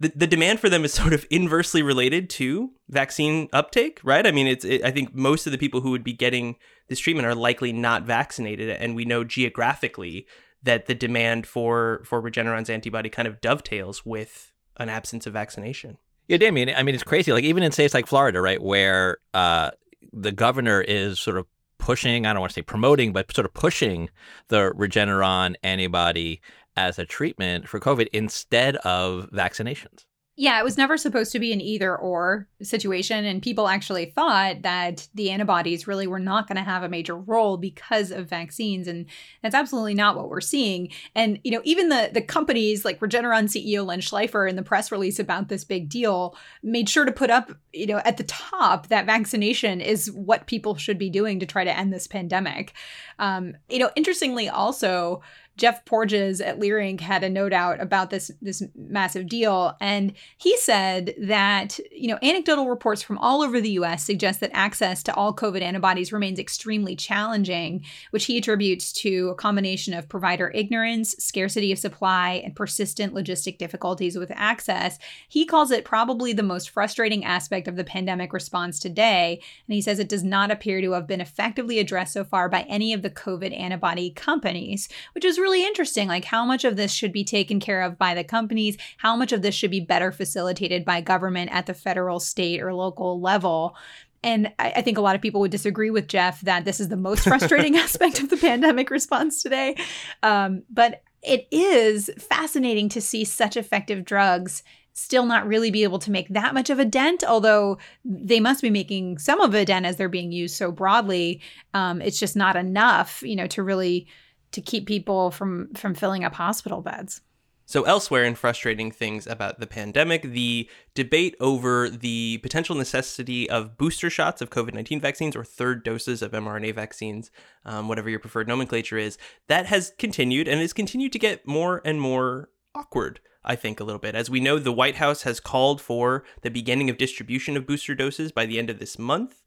the, 0.00 0.12
the 0.16 0.26
demand 0.26 0.58
for 0.58 0.68
them 0.68 0.84
is 0.84 0.92
sort 0.94 1.12
of 1.12 1.26
inversely 1.30 1.82
related 1.82 2.28
to 2.30 2.70
vaccine 2.88 3.48
uptake, 3.52 4.00
right? 4.02 4.26
I 4.26 4.32
mean, 4.32 4.46
it's 4.46 4.64
it, 4.64 4.82
I 4.84 4.90
think 4.90 5.14
most 5.14 5.46
of 5.46 5.52
the 5.52 5.58
people 5.58 5.82
who 5.82 5.90
would 5.90 6.04
be 6.04 6.12
getting 6.12 6.56
this 6.88 6.98
treatment 6.98 7.26
are 7.26 7.34
likely 7.34 7.72
not 7.72 8.02
vaccinated, 8.02 8.70
and 8.70 8.96
we 8.96 9.04
know 9.04 9.22
geographically 9.22 10.26
that 10.62 10.86
the 10.86 10.94
demand 10.94 11.46
for 11.46 12.02
for 12.04 12.20
Regeneron's 12.20 12.70
antibody 12.70 13.08
kind 13.08 13.28
of 13.28 13.40
dovetails 13.40 14.04
with 14.04 14.52
an 14.78 14.88
absence 14.88 15.26
of 15.26 15.34
vaccination. 15.34 15.98
Yeah, 16.26 16.38
Damian. 16.38 16.70
I 16.70 16.82
mean, 16.82 16.94
it's 16.94 17.04
crazy. 17.04 17.32
Like 17.32 17.44
even 17.44 17.62
in 17.62 17.72
states 17.72 17.94
like 17.94 18.06
Florida, 18.06 18.40
right, 18.40 18.62
where 18.62 19.18
uh, 19.34 19.70
the 20.12 20.32
governor 20.32 20.80
is 20.80 21.18
sort 21.18 21.36
of 21.36 21.46
pushing, 21.78 22.26
I 22.26 22.32
don't 22.32 22.40
want 22.40 22.50
to 22.50 22.54
say 22.54 22.62
promoting, 22.62 23.12
but 23.12 23.34
sort 23.34 23.46
of 23.46 23.54
pushing 23.54 24.10
the 24.48 24.70
Regeneron 24.76 25.56
antibody 25.64 26.40
as 26.76 26.98
a 26.98 27.06
treatment 27.06 27.68
for 27.68 27.80
COVID 27.80 28.08
instead 28.12 28.76
of 28.76 29.30
vaccinations. 29.30 30.04
Yeah, 30.40 30.58
it 30.58 30.64
was 30.64 30.78
never 30.78 30.96
supposed 30.96 31.32
to 31.32 31.38
be 31.38 31.52
an 31.52 31.60
either 31.60 31.94
or 31.94 32.48
situation. 32.62 33.26
And 33.26 33.42
people 33.42 33.68
actually 33.68 34.06
thought 34.06 34.62
that 34.62 35.06
the 35.12 35.30
antibodies 35.30 35.86
really 35.86 36.06
were 36.06 36.18
not 36.18 36.48
going 36.48 36.56
to 36.56 36.62
have 36.62 36.82
a 36.82 36.88
major 36.88 37.14
role 37.14 37.58
because 37.58 38.10
of 38.10 38.30
vaccines. 38.30 38.88
And 38.88 39.04
that's 39.42 39.54
absolutely 39.54 39.92
not 39.92 40.16
what 40.16 40.30
we're 40.30 40.40
seeing. 40.40 40.92
And, 41.14 41.38
you 41.44 41.50
know, 41.50 41.60
even 41.64 41.90
the, 41.90 42.08
the 42.14 42.22
companies 42.22 42.86
like 42.86 43.00
Regeneron 43.00 43.50
CEO 43.50 43.84
Len 43.84 44.00
Schleifer 44.00 44.48
in 44.48 44.56
the 44.56 44.62
press 44.62 44.90
release 44.90 45.18
about 45.18 45.48
this 45.50 45.62
big 45.62 45.90
deal 45.90 46.34
made 46.62 46.88
sure 46.88 47.04
to 47.04 47.12
put 47.12 47.28
up, 47.28 47.52
you 47.74 47.88
know, 47.88 48.00
at 48.06 48.16
the 48.16 48.24
top 48.24 48.86
that 48.86 49.04
vaccination 49.04 49.82
is 49.82 50.10
what 50.10 50.46
people 50.46 50.74
should 50.74 50.96
be 50.98 51.10
doing 51.10 51.38
to 51.40 51.44
try 51.44 51.64
to 51.64 51.76
end 51.76 51.92
this 51.92 52.06
pandemic. 52.06 52.72
Um, 53.18 53.56
you 53.68 53.78
know, 53.78 53.90
interestingly, 53.94 54.48
also, 54.48 55.20
Jeff 55.60 55.84
Porges 55.84 56.40
at 56.40 56.58
Leerink 56.58 57.00
had 57.00 57.22
a 57.22 57.28
note 57.28 57.52
out 57.52 57.82
about 57.82 58.08
this 58.08 58.30
this 58.40 58.62
massive 58.74 59.28
deal, 59.28 59.76
and 59.78 60.14
he 60.38 60.56
said 60.56 61.14
that 61.20 61.78
you 61.92 62.08
know 62.08 62.18
anecdotal 62.22 62.70
reports 62.70 63.02
from 63.02 63.18
all 63.18 63.42
over 63.42 63.60
the 63.60 63.72
U.S. 63.72 64.02
suggest 64.02 64.40
that 64.40 64.50
access 64.54 65.02
to 65.02 65.14
all 65.14 65.36
COVID 65.36 65.60
antibodies 65.60 66.14
remains 66.14 66.38
extremely 66.38 66.96
challenging, 66.96 67.84
which 68.10 68.24
he 68.24 68.38
attributes 68.38 68.90
to 68.94 69.28
a 69.28 69.34
combination 69.34 69.92
of 69.92 70.08
provider 70.08 70.50
ignorance, 70.54 71.10
scarcity 71.18 71.72
of 71.72 71.78
supply, 71.78 72.40
and 72.42 72.56
persistent 72.56 73.12
logistic 73.12 73.58
difficulties 73.58 74.16
with 74.16 74.32
access. 74.34 74.98
He 75.28 75.44
calls 75.44 75.70
it 75.70 75.84
probably 75.84 76.32
the 76.32 76.42
most 76.42 76.70
frustrating 76.70 77.22
aspect 77.22 77.68
of 77.68 77.76
the 77.76 77.84
pandemic 77.84 78.32
response 78.32 78.78
today, 78.78 79.42
and 79.68 79.74
he 79.74 79.82
says 79.82 79.98
it 79.98 80.08
does 80.08 80.24
not 80.24 80.50
appear 80.50 80.80
to 80.80 80.92
have 80.92 81.06
been 81.06 81.20
effectively 81.20 81.78
addressed 81.78 82.14
so 82.14 82.24
far 82.24 82.48
by 82.48 82.62
any 82.62 82.94
of 82.94 83.02
the 83.02 83.10
COVID 83.10 83.54
antibody 83.54 84.10
companies, 84.10 84.88
which 85.14 85.26
is 85.26 85.38
really 85.38 85.49
really 85.50 85.66
interesting 85.66 86.06
like 86.06 86.24
how 86.24 86.44
much 86.44 86.64
of 86.64 86.76
this 86.76 86.92
should 86.92 87.12
be 87.12 87.24
taken 87.24 87.58
care 87.58 87.82
of 87.82 87.98
by 87.98 88.14
the 88.14 88.22
companies 88.22 88.76
how 88.98 89.16
much 89.16 89.32
of 89.32 89.42
this 89.42 89.54
should 89.54 89.70
be 89.70 89.80
better 89.80 90.12
facilitated 90.12 90.84
by 90.84 91.00
government 91.00 91.50
at 91.52 91.66
the 91.66 91.74
federal 91.74 92.20
state 92.20 92.62
or 92.62 92.72
local 92.72 93.20
level 93.20 93.74
and 94.22 94.52
I, 94.58 94.72
I 94.76 94.82
think 94.82 94.98
a 94.98 95.00
lot 95.00 95.16
of 95.16 95.22
people 95.22 95.40
would 95.40 95.50
disagree 95.50 95.90
with 95.90 96.06
Jeff 96.06 96.42
that 96.42 96.64
this 96.64 96.78
is 96.78 96.88
the 96.88 96.96
most 96.96 97.24
frustrating 97.24 97.76
aspect 97.78 98.20
of 98.20 98.28
the 98.28 98.36
pandemic 98.36 98.90
response 98.90 99.42
today. 99.42 99.76
Um, 100.22 100.62
but 100.68 101.02
it 101.22 101.48
is 101.50 102.10
fascinating 102.18 102.90
to 102.90 103.00
see 103.00 103.24
such 103.24 103.56
effective 103.56 104.04
drugs 104.04 104.62
still 104.92 105.24
not 105.24 105.46
really 105.46 105.70
be 105.70 105.84
able 105.84 105.98
to 106.00 106.10
make 106.10 106.28
that 106.28 106.52
much 106.52 106.68
of 106.68 106.78
a 106.78 106.84
dent, 106.84 107.24
although 107.24 107.78
they 108.04 108.40
must 108.40 108.60
be 108.60 108.68
making 108.68 109.16
some 109.16 109.40
of 109.40 109.54
a 109.54 109.64
dent 109.64 109.86
as 109.86 109.96
they're 109.96 110.08
being 110.08 110.32
used 110.32 110.56
so 110.56 110.70
broadly. 110.70 111.40
Um, 111.72 112.02
it's 112.02 112.18
just 112.18 112.36
not 112.36 112.56
enough, 112.56 113.22
you 113.22 113.36
know, 113.36 113.46
to 113.48 113.62
really 113.62 114.06
to 114.52 114.60
keep 114.60 114.86
people 114.86 115.30
from 115.30 115.72
from 115.74 115.94
filling 115.94 116.24
up 116.24 116.34
hospital 116.34 116.80
beds. 116.80 117.22
So, 117.70 117.84
elsewhere 117.84 118.24
in 118.24 118.34
frustrating 118.34 118.90
things 118.90 119.28
about 119.28 119.60
the 119.60 119.66
pandemic, 119.66 120.22
the 120.22 120.68
debate 120.92 121.36
over 121.38 121.88
the 121.88 122.38
potential 122.38 122.74
necessity 122.74 123.48
of 123.48 123.78
booster 123.78 124.10
shots 124.10 124.42
of 124.42 124.50
COVID 124.50 124.74
19 124.74 125.00
vaccines 125.00 125.36
or 125.36 125.44
third 125.44 125.84
doses 125.84 126.20
of 126.20 126.32
mRNA 126.32 126.74
vaccines, 126.74 127.30
um, 127.64 127.86
whatever 127.86 128.10
your 128.10 128.18
preferred 128.18 128.48
nomenclature 128.48 128.98
is, 128.98 129.18
that 129.46 129.66
has 129.66 129.92
continued 129.98 130.48
and 130.48 130.60
has 130.60 130.72
continued 130.72 131.12
to 131.12 131.20
get 131.20 131.46
more 131.46 131.80
and 131.84 132.00
more 132.00 132.48
awkward. 132.74 133.20
I 133.44 133.54
think 133.54 133.78
a 133.78 133.84
little 133.84 134.00
bit. 134.00 134.16
As 134.16 134.28
we 134.28 134.40
know, 134.40 134.58
the 134.58 134.72
White 134.72 134.96
House 134.96 135.22
has 135.22 135.38
called 135.38 135.80
for 135.80 136.24
the 136.42 136.50
beginning 136.50 136.90
of 136.90 136.98
distribution 136.98 137.56
of 137.56 137.68
booster 137.68 137.94
doses 137.94 138.32
by 138.32 138.46
the 138.46 138.58
end 138.58 138.68
of 138.68 138.80
this 138.80 138.98
month. 138.98 139.44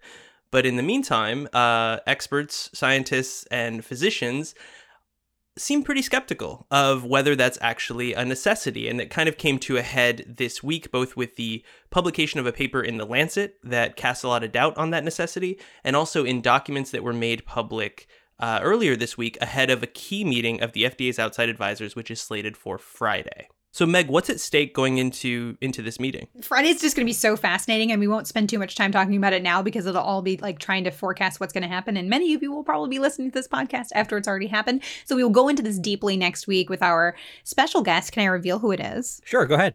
But 0.50 0.66
in 0.66 0.78
the 0.78 0.84
meantime, 0.84 1.50
uh, 1.52 1.98
experts, 2.08 2.70
scientists, 2.74 3.46
and 3.52 3.84
physicians 3.84 4.56
seem 5.58 5.84
pretty 5.84 6.02
skeptical 6.02 6.66
of 6.72 7.06
whether 7.06 7.36
that's 7.36 7.58
actually 7.62 8.14
a 8.14 8.26
necessity. 8.26 8.88
And 8.88 9.00
it 9.00 9.10
kind 9.10 9.30
of 9.30 9.38
came 9.38 9.60
to 9.60 9.78
a 9.78 9.82
head 9.82 10.36
this 10.38 10.64
week, 10.64 10.92
both 10.92 11.16
with 11.16 11.36
the 11.36 11.64
publication 11.90 12.40
of 12.40 12.48
a 12.48 12.52
paper 12.52 12.82
in 12.82 12.98
The 12.98 13.06
Lancet 13.06 13.58
that 13.64 13.96
casts 13.96 14.24
a 14.24 14.28
lot 14.28 14.44
of 14.44 14.52
doubt 14.52 14.78
on 14.78 14.90
that 14.92 15.04
necessity, 15.04 15.60
and 15.84 15.96
also 15.96 16.26
in 16.26 16.42
documents 16.42 16.92
that 16.92 17.04
were 17.04 17.14
made 17.14 17.46
public 17.46 18.08
uh, 18.40 18.60
earlier 18.62 18.96
this 18.96 19.18
week 19.18 19.38
ahead 19.42 19.70
of 19.70 19.84
a 19.84 19.88
key 19.88 20.24
meeting 20.24 20.62
of 20.62 20.74
the 20.74 20.84
FDA's 20.84 21.20
outside 21.20 21.50
advisors, 21.50 21.96
which 21.96 22.10
is 22.10 22.20
slated 22.20 22.58
for 22.58 22.78
Friday. 22.78 23.48
So 23.74 23.88
Meg, 23.88 24.08
what's 24.08 24.30
at 24.30 24.40
stake 24.40 24.76
going 24.76 25.00
into 25.00 25.58
into 25.60 25.82
this 25.82 26.00
meeting? 26.00 26.28
Friday's 26.44 26.80
just 26.80 26.96
going 26.96 27.08
to 27.08 27.10
be 27.10 27.14
so 27.14 27.36
fascinating 27.36 27.92
and 27.92 28.00
we 28.00 28.08
won't 28.08 28.28
spend 28.28 28.48
too 28.48 28.60
much 28.60 28.76
time 28.76 28.92
talking 28.92 29.18
about 29.18 29.34
it 29.34 29.42
now 29.42 29.64
because 29.64 29.88
it'll 29.88 30.00
all 30.00 30.22
be 30.22 30.38
like 30.38 30.60
trying 30.60 30.84
to 30.84 30.92
forecast 30.92 31.40
what's 31.40 31.52
going 31.52 31.64
to 31.64 31.68
happen 31.68 31.98
and 31.98 32.08
many 32.08 32.36
of 32.36 32.44
you 32.44 32.52
will 32.52 32.64
probably 32.64 32.90
be 32.90 33.00
listening 33.00 33.32
to 33.32 33.34
this 33.34 33.48
podcast 33.48 33.88
after 33.96 34.16
it's 34.16 34.28
already 34.28 34.46
happened. 34.46 34.84
So 35.06 35.16
we 35.16 35.24
will 35.24 35.32
go 35.32 35.50
into 35.50 35.64
this 35.64 35.80
deeply 35.80 36.16
next 36.16 36.46
week 36.46 36.70
with 36.70 36.84
our 36.84 37.16
special 37.44 37.82
guest. 37.82 38.12
Can 38.12 38.22
I 38.22 38.28
reveal 38.28 38.60
who 38.60 38.72
it 38.72 38.80
is? 38.80 39.20
Sure, 39.26 39.48
go 39.48 39.56
ahead. 39.56 39.74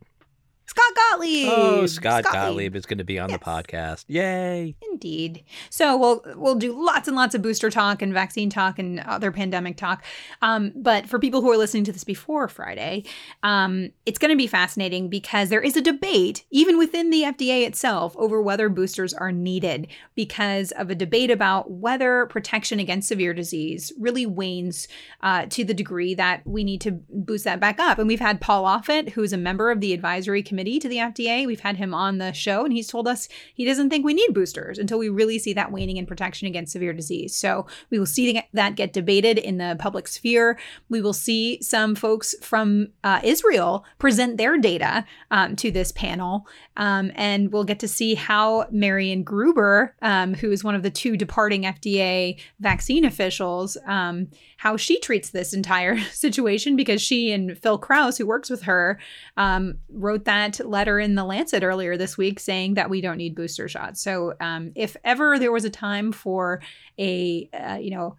Scott 0.68 0.94
Gottlieb. 0.94 1.48
Oh, 1.50 1.86
Scott, 1.86 2.24
Scott 2.24 2.34
Gottlieb 2.34 2.76
is 2.76 2.84
going 2.84 2.98
to 2.98 3.04
be 3.04 3.18
on 3.18 3.30
yes. 3.30 3.38
the 3.38 3.44
podcast. 3.44 4.04
Yay! 4.06 4.76
Indeed. 4.92 5.42
So 5.70 5.96
we'll 5.96 6.22
we'll 6.36 6.56
do 6.56 6.78
lots 6.84 7.08
and 7.08 7.16
lots 7.16 7.34
of 7.34 7.40
booster 7.40 7.70
talk 7.70 8.02
and 8.02 8.12
vaccine 8.12 8.50
talk 8.50 8.78
and 8.78 9.00
other 9.00 9.32
pandemic 9.32 9.78
talk. 9.78 10.04
Um, 10.42 10.72
but 10.76 11.08
for 11.08 11.18
people 11.18 11.40
who 11.40 11.50
are 11.50 11.56
listening 11.56 11.84
to 11.84 11.92
this 11.92 12.04
before 12.04 12.48
Friday, 12.48 13.04
um, 13.42 13.90
it's 14.04 14.18
going 14.18 14.30
to 14.30 14.36
be 14.36 14.46
fascinating 14.46 15.08
because 15.08 15.48
there 15.48 15.62
is 15.62 15.74
a 15.74 15.80
debate 15.80 16.44
even 16.50 16.76
within 16.76 17.08
the 17.08 17.22
FDA 17.22 17.66
itself 17.66 18.14
over 18.18 18.42
whether 18.42 18.68
boosters 18.68 19.14
are 19.14 19.32
needed 19.32 19.86
because 20.14 20.70
of 20.72 20.90
a 20.90 20.94
debate 20.94 21.30
about 21.30 21.70
whether 21.70 22.26
protection 22.26 22.78
against 22.78 23.08
severe 23.08 23.32
disease 23.32 23.90
really 23.98 24.26
wanes 24.26 24.86
uh, 25.22 25.46
to 25.46 25.64
the 25.64 25.72
degree 25.72 26.14
that 26.14 26.46
we 26.46 26.62
need 26.62 26.82
to 26.82 26.92
boost 26.92 27.44
that 27.44 27.58
back 27.58 27.80
up. 27.80 27.98
And 27.98 28.06
we've 28.06 28.20
had 28.20 28.42
Paul 28.42 28.64
Offit, 28.64 29.10
who 29.10 29.22
is 29.22 29.32
a 29.32 29.38
member 29.38 29.70
of 29.70 29.80
the 29.80 29.94
advisory 29.94 30.42
committee 30.42 30.57
committee 30.58 30.80
to 30.80 30.88
the 30.88 30.96
FDA. 30.96 31.46
We've 31.46 31.60
had 31.60 31.76
him 31.76 31.94
on 31.94 32.18
the 32.18 32.32
show, 32.32 32.64
and 32.64 32.72
he's 32.72 32.88
told 32.88 33.06
us 33.06 33.28
he 33.54 33.64
doesn't 33.64 33.90
think 33.90 34.04
we 34.04 34.12
need 34.12 34.34
boosters 34.34 34.76
until 34.76 34.98
we 34.98 35.08
really 35.08 35.38
see 35.38 35.52
that 35.52 35.70
waning 35.70 35.98
in 35.98 36.04
protection 36.04 36.48
against 36.48 36.72
severe 36.72 36.92
disease. 36.92 37.36
So 37.36 37.68
we 37.90 37.98
will 38.00 38.06
see 38.06 38.42
that 38.52 38.74
get 38.74 38.92
debated 38.92 39.38
in 39.38 39.58
the 39.58 39.76
public 39.78 40.08
sphere. 40.08 40.58
We 40.88 41.00
will 41.00 41.12
see 41.12 41.62
some 41.62 41.94
folks 41.94 42.34
from 42.42 42.88
uh, 43.04 43.20
Israel 43.22 43.84
present 44.00 44.36
their 44.36 44.58
data 44.58 45.04
um, 45.30 45.54
to 45.54 45.70
this 45.70 45.92
panel, 45.92 46.48
um, 46.76 47.12
and 47.14 47.52
we'll 47.52 47.62
get 47.62 47.78
to 47.78 47.88
see 47.88 48.16
how 48.16 48.66
Marion 48.72 49.22
Gruber, 49.22 49.94
um, 50.02 50.34
who 50.34 50.50
is 50.50 50.64
one 50.64 50.74
of 50.74 50.82
the 50.82 50.90
two 50.90 51.16
departing 51.16 51.62
FDA 51.62 52.40
vaccine 52.58 53.04
officials, 53.04 53.76
um, 53.86 54.26
how 54.56 54.76
she 54.76 54.98
treats 54.98 55.30
this 55.30 55.54
entire 55.54 56.00
situation 56.12 56.74
because 56.74 57.00
she 57.00 57.30
and 57.30 57.56
Phil 57.56 57.78
Krause, 57.78 58.18
who 58.18 58.26
works 58.26 58.50
with 58.50 58.62
her, 58.62 58.98
um, 59.36 59.78
wrote 59.88 60.24
that 60.24 60.47
letter 60.58 60.98
in 60.98 61.14
the 61.14 61.24
Lancet 61.24 61.62
earlier 61.62 61.96
this 61.96 62.16
week 62.16 62.40
saying 62.40 62.74
that 62.74 62.90
we 62.90 63.00
don't 63.00 63.16
need 63.16 63.34
booster 63.34 63.68
shots. 63.68 64.00
So 64.02 64.34
um, 64.40 64.72
if 64.74 64.96
ever 65.04 65.38
there 65.38 65.52
was 65.52 65.64
a 65.64 65.70
time 65.70 66.12
for 66.12 66.60
a, 66.98 67.48
uh, 67.52 67.78
you 67.80 67.90
know, 67.90 68.16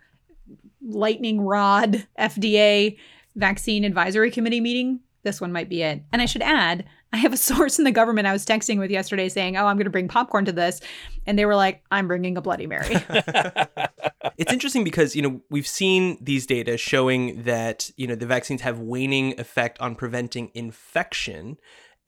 lightning 0.82 1.42
rod 1.42 2.08
FDA 2.18 2.98
vaccine 3.36 3.84
advisory 3.84 4.32
committee 4.32 4.62
meeting, 4.62 5.02
this 5.24 5.42
one 5.42 5.52
might 5.52 5.70
be 5.70 5.84
it. 5.84 6.02
And 6.12 6.22
I 6.22 6.26
should 6.26 6.42
add, 6.42 6.86
I 7.12 7.18
have 7.18 7.34
a 7.34 7.38
source 7.50 7.80
in 7.80 7.86
the 7.86 7.92
government 7.92 8.28
I 8.28 8.34
was 8.34 8.46
texting 8.46 8.80
with 8.80 8.92
yesterday 8.92 9.30
saying, 9.30 9.58
"Oh, 9.58 9.66
I'm 9.66 9.78
going 9.78 9.86
to 9.86 9.92
bring 9.92 10.08
popcorn 10.08 10.46
to 10.46 10.52
this," 10.52 10.82
and 11.26 11.38
they 11.38 11.46
were 11.46 11.56
like, 11.56 11.84
"I'm 11.92 12.08
bringing 12.08 12.38
a 12.38 12.42
Bloody 12.42 12.68
Mary." 12.68 12.88
it's 14.38 14.54
interesting 14.54 14.84
because 14.84 15.16
you 15.16 15.22
know 15.22 15.42
we've 15.50 15.68
seen 15.68 16.18
these 16.22 16.46
data 16.46 16.78
showing 16.78 17.44
that 17.44 17.92
you 17.98 18.08
know 18.08 18.16
the 18.16 18.26
vaccines 18.26 18.62
have 18.62 18.80
waning 18.80 19.40
effect 19.40 19.80
on 19.80 19.96
preventing 19.96 20.52
infection, 20.54 21.58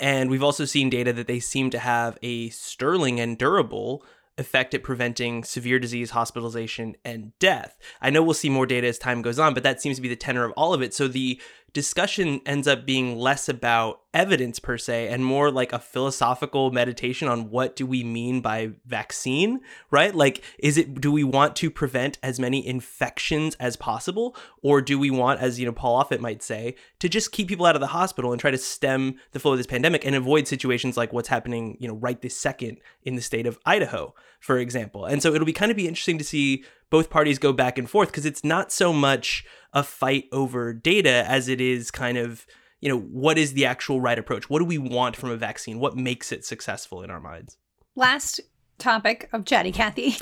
and 0.02 0.32
we've 0.32 0.44
also 0.44 0.66
seen 0.66 0.90
data 0.90 1.14
that 1.14 1.28
they 1.28 1.40
seem 1.40 1.70
to 1.70 1.80
have 1.80 2.18
a 2.24 2.50
sterling 2.50 3.20
and 3.20 3.38
durable 3.38 4.04
effect 4.38 4.74
at 4.74 4.82
preventing 4.82 5.44
severe 5.44 5.78
disease, 5.78 6.10
hospitalization, 6.10 6.96
and 7.06 7.38
death. 7.38 7.78
I 8.02 8.10
know 8.10 8.24
we'll 8.24 8.34
see 8.34 8.50
more 8.50 8.66
data 8.66 8.88
as 8.88 8.98
time 8.98 9.22
goes 9.22 9.38
on, 9.38 9.54
but 9.54 9.62
that 9.64 9.80
seems 9.80 9.98
to 9.98 10.02
be 10.02 10.10
the 10.10 10.16
tenor 10.16 10.44
of 10.44 10.54
all 10.54 10.74
of 10.74 10.82
it. 10.82 10.96
So 10.96 11.08
the 11.08 11.40
discussion 11.72 12.42
ends 12.46 12.68
up 12.68 12.86
being 12.86 13.16
less 13.16 13.48
about 13.48 14.01
evidence 14.14 14.60
per 14.60 14.78
se 14.78 15.08
and 15.08 15.24
more 15.24 15.50
like 15.50 15.72
a 15.72 15.80
philosophical 15.80 16.72
meditation 16.72 17.28
on 17.28 17.50
what 17.50 17.76
do 17.76 17.86
we 17.86 18.04
mean 18.04 18.42
by 18.42 18.72
vaccine 18.86 19.60
right? 19.90 20.14
Like 20.14 20.44
is 20.60 20.78
it 20.78 21.00
do 21.00 21.12
we 21.12 21.24
want 21.24 21.56
to 21.58 21.72
prevent 21.72 22.18
as 22.22 22.40
many 22.40 22.66
infections 22.66 23.56
as 23.60 23.76
possible? 23.76 24.36
Or 24.62 24.82
do 24.82 25.00
we 25.00 25.10
want 25.10 25.40
as 25.40 25.60
you 25.60 25.66
know 25.66 25.72
paul 25.72 26.04
offit 26.04 26.20
might 26.20 26.44
say 26.44 26.76
to 27.00 27.10
just 27.10 27.32
keep 27.32 27.48
people 27.48 27.66
out 27.66 27.76
of 27.76 27.82
the 27.82 27.88
hospital 27.88 28.32
and 28.32 28.40
try 28.40 28.52
to 28.52 28.58
stem 28.58 29.16
the 29.32 29.40
flow 29.40 29.54
of 29.54 29.58
this 29.58 29.68
pandemic 29.68 30.06
and 30.06 30.16
avoid 30.16 30.48
situations 30.48 30.98
like 30.98 31.14
what's 31.14 31.30
happening 31.30 31.78
you 31.80 31.88
know 31.88 31.96
right 31.96 32.22
this 32.22 32.38
second 32.38 32.78
in 33.04 33.16
the 33.16 33.22
state 33.22 33.48
of 33.48 33.60
idaho 33.66 34.14
for 34.42 34.58
example. 34.58 35.06
And 35.06 35.22
so 35.22 35.34
it'll 35.34 35.46
be 35.46 35.54
kind 35.54 35.72
of 35.72 35.78
be 35.78 35.88
interesting 35.88 36.18
to 36.18 36.24
see 36.24 36.66
both 36.90 37.10
parties 37.10 37.40
go 37.40 37.54
back 37.54 37.78
and 37.78 37.90
forth 37.90 38.10
because 38.10 38.26
it's 38.26 38.44
not 38.44 38.72
so 38.72 38.92
much 38.92 39.46
a 39.72 39.84
fight 39.84 40.26
over 40.34 40.74
data 40.74 41.24
as 41.28 41.48
it 41.48 41.62
is 41.62 41.92
kind 41.92 42.18
of 42.18 42.46
you 42.82 42.90
know 42.90 43.00
what 43.00 43.38
is 43.38 43.54
the 43.54 43.66
actual 43.66 44.02
right 44.02 44.20
approach 44.20 44.50
what 44.50 44.60
do 44.60 44.66
we 44.66 44.78
want 44.78 45.16
from 45.16 45.30
a 45.30 45.38
vaccine 45.38 45.80
what 45.80 45.96
makes 45.96 46.32
it 46.32 46.44
successful 46.46 47.02
in 47.02 47.10
our 47.10 47.20
minds 47.20 47.58
last 47.96 48.42
topic 48.78 49.30
of 49.32 49.46
chatty 49.46 49.72
Kathy, 49.72 50.16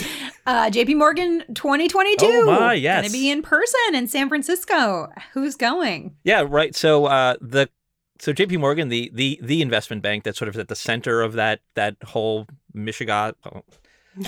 Uh, 0.45 0.69
JP 0.69 0.97
Morgan 0.97 1.43
2022. 1.53 2.25
Oh 2.25 2.45
my, 2.45 2.73
yes. 2.73 3.01
Going 3.01 3.11
to 3.11 3.11
be 3.17 3.29
in 3.29 3.41
person 3.41 3.79
in 3.93 4.07
San 4.07 4.27
Francisco. 4.27 5.09
Who's 5.33 5.55
going? 5.55 6.15
Yeah, 6.23 6.45
right. 6.47 6.75
So 6.75 7.05
uh, 7.05 7.35
the 7.39 7.69
so 8.19 8.33
JP 8.33 8.59
Morgan, 8.59 8.89
the 8.89 9.09
the 9.13 9.39
the 9.41 9.61
investment 9.61 10.01
bank 10.01 10.23
that's 10.25 10.37
sort 10.37 10.49
of 10.49 10.57
at 10.57 10.67
the 10.67 10.75
center 10.75 11.21
of 11.21 11.33
that 11.33 11.61
that 11.75 11.95
whole 12.03 12.47
Michigan 12.73 13.33
of 13.45 13.63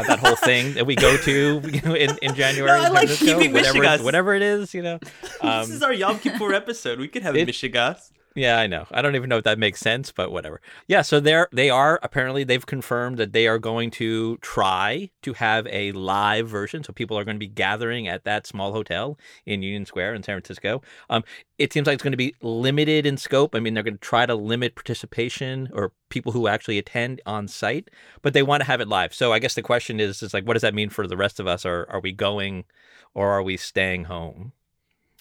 that 0.07 0.19
whole 0.19 0.35
thing 0.35 0.73
that 0.75 0.85
we 0.85 0.95
go 0.95 1.17
to 1.17 1.61
you 1.65 1.81
know, 1.81 1.95
in, 1.95 2.17
in 2.21 2.35
January. 2.35 2.79
No, 2.79 2.85
I 2.85 2.89
like 2.89 3.09
keeping 3.09 3.51
whatever, 3.51 4.03
whatever 4.03 4.33
it 4.33 4.41
is, 4.41 4.73
you 4.73 4.81
know. 4.81 4.99
Um, 5.41 5.61
this 5.61 5.71
is 5.71 5.83
our 5.83 5.93
Yom 5.93 6.19
Kippur 6.19 6.53
episode. 6.53 6.99
We 6.99 7.07
could 7.07 7.23
have 7.23 7.35
it, 7.35 7.47
Michigas. 7.47 8.11
Yeah, 8.33 8.59
I 8.59 8.67
know. 8.67 8.85
I 8.91 9.01
don't 9.01 9.15
even 9.15 9.27
know 9.27 9.37
if 9.37 9.43
that 9.43 9.59
makes 9.59 9.81
sense, 9.81 10.13
but 10.13 10.31
whatever. 10.31 10.61
Yeah, 10.87 11.01
so 11.01 11.19
they're 11.19 11.49
they 11.51 11.69
are 11.69 11.99
apparently 12.01 12.45
they've 12.45 12.65
confirmed 12.65 13.17
that 13.17 13.33
they 13.33 13.45
are 13.45 13.59
going 13.59 13.91
to 13.91 14.37
try 14.37 15.09
to 15.23 15.33
have 15.33 15.67
a 15.67 15.91
live 15.91 16.47
version. 16.47 16.81
So 16.83 16.93
people 16.93 17.17
are 17.19 17.25
going 17.25 17.35
to 17.35 17.39
be 17.39 17.47
gathering 17.47 18.07
at 18.07 18.23
that 18.23 18.47
small 18.47 18.71
hotel 18.71 19.19
in 19.45 19.63
Union 19.63 19.85
Square 19.85 20.13
in 20.13 20.23
San 20.23 20.35
Francisco. 20.35 20.81
Um, 21.09 21.25
it 21.57 21.73
seems 21.73 21.87
like 21.87 21.95
it's 21.95 22.03
going 22.03 22.11
to 22.11 22.17
be 22.17 22.33
limited 22.41 23.05
in 23.05 23.17
scope. 23.17 23.53
I 23.53 23.59
mean, 23.59 23.73
they're 23.73 23.83
going 23.83 23.95
to 23.95 23.99
try 23.99 24.25
to 24.25 24.35
limit 24.35 24.75
participation 24.75 25.69
or 25.73 25.91
people 26.07 26.31
who 26.31 26.47
actually 26.47 26.77
attend 26.77 27.19
on 27.25 27.49
site, 27.49 27.89
but 28.21 28.33
they 28.33 28.43
want 28.43 28.61
to 28.61 28.67
have 28.67 28.79
it 28.79 28.87
live. 28.87 29.13
So 29.13 29.33
I 29.33 29.39
guess 29.39 29.55
the 29.55 29.61
question 29.61 29.99
is 29.99 30.23
is 30.23 30.33
like 30.33 30.45
what 30.45 30.53
does 30.53 30.61
that 30.61 30.73
mean 30.73 30.89
for 30.89 31.05
the 31.05 31.17
rest 31.17 31.41
of 31.41 31.47
us? 31.47 31.65
Are 31.65 31.85
are 31.89 31.99
we 31.99 32.13
going 32.13 32.63
or 33.13 33.31
are 33.31 33.43
we 33.43 33.57
staying 33.57 34.05
home? 34.05 34.53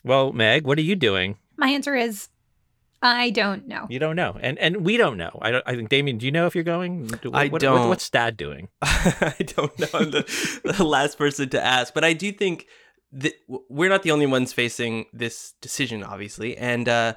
Well, 0.05 0.33
Meg, 0.33 0.65
what 0.65 0.79
are 0.79 0.83
you 0.83 0.95
doing? 0.95 1.39
My 1.57 1.71
answer 1.71 1.97
is 1.97 2.29
I 3.03 3.31
don't 3.31 3.67
know. 3.67 3.87
You 3.89 3.99
don't 3.99 4.17
know, 4.17 4.37
and 4.41 4.59
and 4.59 4.85
we 4.85 4.97
don't 4.97 5.17
know. 5.17 5.39
I 5.41 5.51
don't. 5.51 5.65
I 5.67 5.75
think 5.75 5.89
Damian. 5.89 6.19
Do 6.19 6.27
you 6.27 6.33
know 6.33 6.47
if 6.47 6.55
you're 6.55 6.65
going? 6.65 7.07
Do, 7.07 7.33
I 7.33 7.49
what, 7.49 7.63
don't. 7.63 7.81
What, 7.81 7.89
what's 7.89 8.11
Dad 8.11 8.37
doing? 8.37 8.69
I 8.83 9.35
don't 9.39 9.79
know. 9.79 9.89
I'm 9.95 10.11
the, 10.11 10.61
the 10.77 10.85
last 10.85 11.17
person 11.17 11.49
to 11.51 11.65
ask, 11.65 11.95
but 11.95 12.05
I 12.05 12.13
do 12.13 12.31
think 12.31 12.67
that 13.13 13.35
we're 13.49 13.89
not 13.89 14.03
the 14.03 14.11
only 14.11 14.27
ones 14.27 14.53
facing 14.53 15.07
this 15.13 15.55
decision, 15.61 16.03
obviously, 16.03 16.57
and. 16.57 16.89
uh 16.89 17.15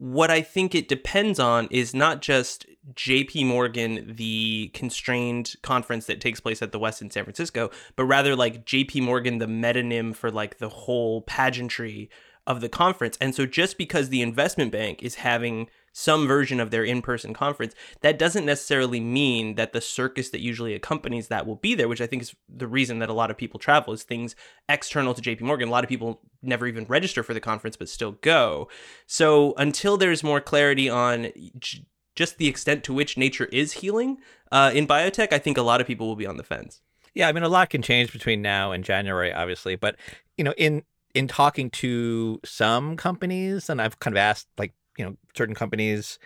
what 0.00 0.30
I 0.30 0.40
think 0.40 0.74
it 0.74 0.88
depends 0.88 1.38
on 1.38 1.68
is 1.70 1.94
not 1.94 2.22
just 2.22 2.64
JP 2.94 3.44
Morgan, 3.44 4.14
the 4.16 4.68
constrained 4.72 5.56
conference 5.60 6.06
that 6.06 6.22
takes 6.22 6.40
place 6.40 6.62
at 6.62 6.72
the 6.72 6.80
Westin 6.80 7.12
San 7.12 7.24
Francisco, 7.24 7.70
but 7.96 8.06
rather 8.06 8.34
like 8.34 8.64
JP 8.64 9.02
Morgan, 9.02 9.36
the 9.36 9.46
metonym 9.46 10.16
for 10.16 10.30
like 10.30 10.56
the 10.56 10.70
whole 10.70 11.20
pageantry 11.20 12.08
of 12.46 12.60
the 12.60 12.68
conference. 12.68 13.16
And 13.20 13.34
so 13.34 13.46
just 13.46 13.78
because 13.78 14.08
the 14.08 14.22
investment 14.22 14.72
bank 14.72 15.02
is 15.02 15.16
having 15.16 15.68
some 15.92 16.26
version 16.26 16.60
of 16.60 16.70
their 16.70 16.84
in-person 16.84 17.34
conference 17.34 17.74
that 18.00 18.18
doesn't 18.18 18.46
necessarily 18.46 19.00
mean 19.00 19.56
that 19.56 19.72
the 19.72 19.80
circus 19.80 20.30
that 20.30 20.40
usually 20.40 20.74
accompanies 20.74 21.28
that 21.28 21.46
will 21.46 21.56
be 21.56 21.74
there 21.74 21.88
which 21.88 22.00
i 22.00 22.06
think 22.06 22.22
is 22.22 22.32
the 22.48 22.68
reason 22.68 23.00
that 23.00 23.08
a 23.08 23.12
lot 23.12 23.28
of 23.28 23.36
people 23.36 23.58
travel 23.58 23.92
is 23.92 24.04
things 24.04 24.36
external 24.68 25.14
to 25.14 25.20
jp 25.20 25.40
morgan 25.40 25.68
a 25.68 25.72
lot 25.72 25.82
of 25.82 25.90
people 25.90 26.20
never 26.42 26.68
even 26.68 26.84
register 26.84 27.24
for 27.24 27.34
the 27.34 27.40
conference 27.40 27.76
but 27.76 27.88
still 27.88 28.12
go 28.22 28.68
so 29.06 29.52
until 29.56 29.96
there's 29.96 30.22
more 30.22 30.40
clarity 30.40 30.88
on 30.88 31.32
j- 31.58 31.84
just 32.14 32.38
the 32.38 32.46
extent 32.46 32.84
to 32.84 32.94
which 32.94 33.18
nature 33.18 33.46
is 33.46 33.72
healing 33.72 34.18
uh, 34.52 34.70
in 34.72 34.86
biotech 34.86 35.32
i 35.32 35.38
think 35.38 35.58
a 35.58 35.62
lot 35.62 35.80
of 35.80 35.88
people 35.88 36.06
will 36.06 36.16
be 36.16 36.26
on 36.26 36.36
the 36.36 36.44
fence 36.44 36.82
Yeah, 37.14 37.28
I 37.28 37.32
mean, 37.32 37.42
a 37.42 37.48
lot 37.48 37.70
can 37.70 37.82
change 37.82 38.12
between 38.12 38.40
now 38.40 38.70
and 38.70 38.84
January, 38.84 39.32
obviously. 39.32 39.74
But 39.74 39.96
you 40.36 40.44
know, 40.44 40.54
in 40.56 40.84
in 41.14 41.28
talking 41.28 41.70
to 41.70 42.40
some 42.44 42.96
companies, 42.96 43.68
and 43.68 43.80
I've 43.80 43.98
kind 43.98 44.14
of 44.14 44.18
asked, 44.18 44.48
like, 44.58 44.72
you 44.96 45.04
know, 45.04 45.16
certain 45.36 45.54
companies, 45.54 46.18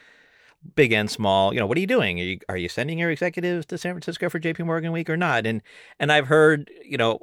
big 0.75 0.93
and 0.93 1.11
small, 1.11 1.53
you 1.53 1.61
know, 1.61 1.67
what 1.67 1.77
are 1.77 1.81
you 1.81 1.87
doing? 1.87 2.19
Are 2.21 2.25
you 2.25 2.39
are 2.49 2.57
you 2.57 2.69
sending 2.69 2.99
your 2.99 3.11
executives 3.11 3.67
to 3.67 3.79
San 3.79 3.93
Francisco 3.93 4.29
for 4.29 4.39
J.P. 4.39 4.63
Morgan 4.63 4.93
Week 4.93 5.11
or 5.11 5.17
not? 5.17 5.47
And 5.47 5.63
and 6.01 6.11
I've 6.11 6.27
heard, 6.27 6.71
you 6.83 6.97
know, 6.97 7.21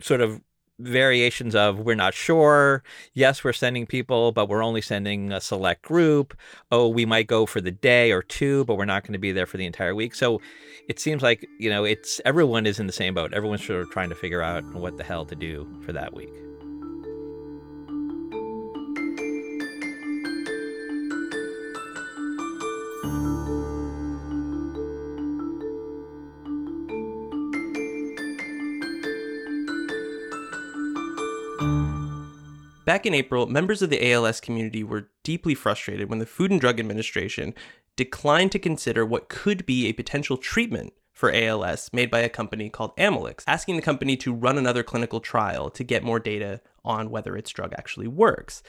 sort 0.00 0.20
of 0.20 0.40
variations 0.80 1.54
of 1.54 1.78
we're 1.78 1.94
not 1.94 2.14
sure. 2.14 2.82
Yes, 3.12 3.44
we're 3.44 3.52
sending 3.52 3.86
people, 3.86 4.32
but 4.32 4.48
we're 4.48 4.62
only 4.62 4.80
sending 4.80 5.32
a 5.32 5.40
select 5.40 5.82
group. 5.82 6.36
Oh, 6.70 6.88
we 6.88 7.06
might 7.06 7.26
go 7.26 7.46
for 7.46 7.60
the 7.60 7.70
day 7.70 8.12
or 8.12 8.22
two, 8.22 8.64
but 8.64 8.76
we're 8.76 8.84
not 8.84 9.04
going 9.04 9.12
to 9.12 9.18
be 9.18 9.32
there 9.32 9.46
for 9.46 9.56
the 9.56 9.66
entire 9.66 9.94
week. 9.94 10.14
So 10.14 10.40
it 10.88 10.98
seems 10.98 11.22
like, 11.22 11.46
you 11.58 11.70
know, 11.70 11.84
it's 11.84 12.20
everyone 12.24 12.66
is 12.66 12.80
in 12.80 12.86
the 12.86 12.92
same 12.92 13.14
boat. 13.14 13.32
Everyone's 13.32 13.64
sort 13.64 13.82
of 13.82 13.90
trying 13.90 14.08
to 14.08 14.16
figure 14.16 14.42
out 14.42 14.64
what 14.74 14.96
the 14.96 15.04
hell 15.04 15.24
to 15.26 15.36
do 15.36 15.80
for 15.84 15.92
that 15.92 16.12
week. 16.12 16.32
Back 32.94 33.06
in 33.06 33.12
April, 33.12 33.48
members 33.48 33.82
of 33.82 33.90
the 33.90 34.12
ALS 34.12 34.40
community 34.40 34.84
were 34.84 35.08
deeply 35.24 35.56
frustrated 35.56 36.08
when 36.08 36.20
the 36.20 36.26
Food 36.26 36.52
and 36.52 36.60
Drug 36.60 36.78
Administration 36.78 37.52
declined 37.96 38.52
to 38.52 38.60
consider 38.60 39.04
what 39.04 39.28
could 39.28 39.66
be 39.66 39.88
a 39.88 39.92
potential 39.92 40.36
treatment 40.36 40.92
for 41.12 41.32
ALS 41.32 41.90
made 41.92 42.08
by 42.08 42.20
a 42.20 42.28
company 42.28 42.70
called 42.70 42.96
Amylyx, 42.96 43.42
asking 43.48 43.74
the 43.74 43.82
company 43.82 44.16
to 44.18 44.32
run 44.32 44.56
another 44.56 44.84
clinical 44.84 45.18
trial 45.18 45.70
to 45.70 45.82
get 45.82 46.04
more 46.04 46.20
data 46.20 46.60
on 46.84 47.10
whether 47.10 47.36
its 47.36 47.50
drug 47.50 47.72
actually 47.76 48.06
works. 48.06 48.62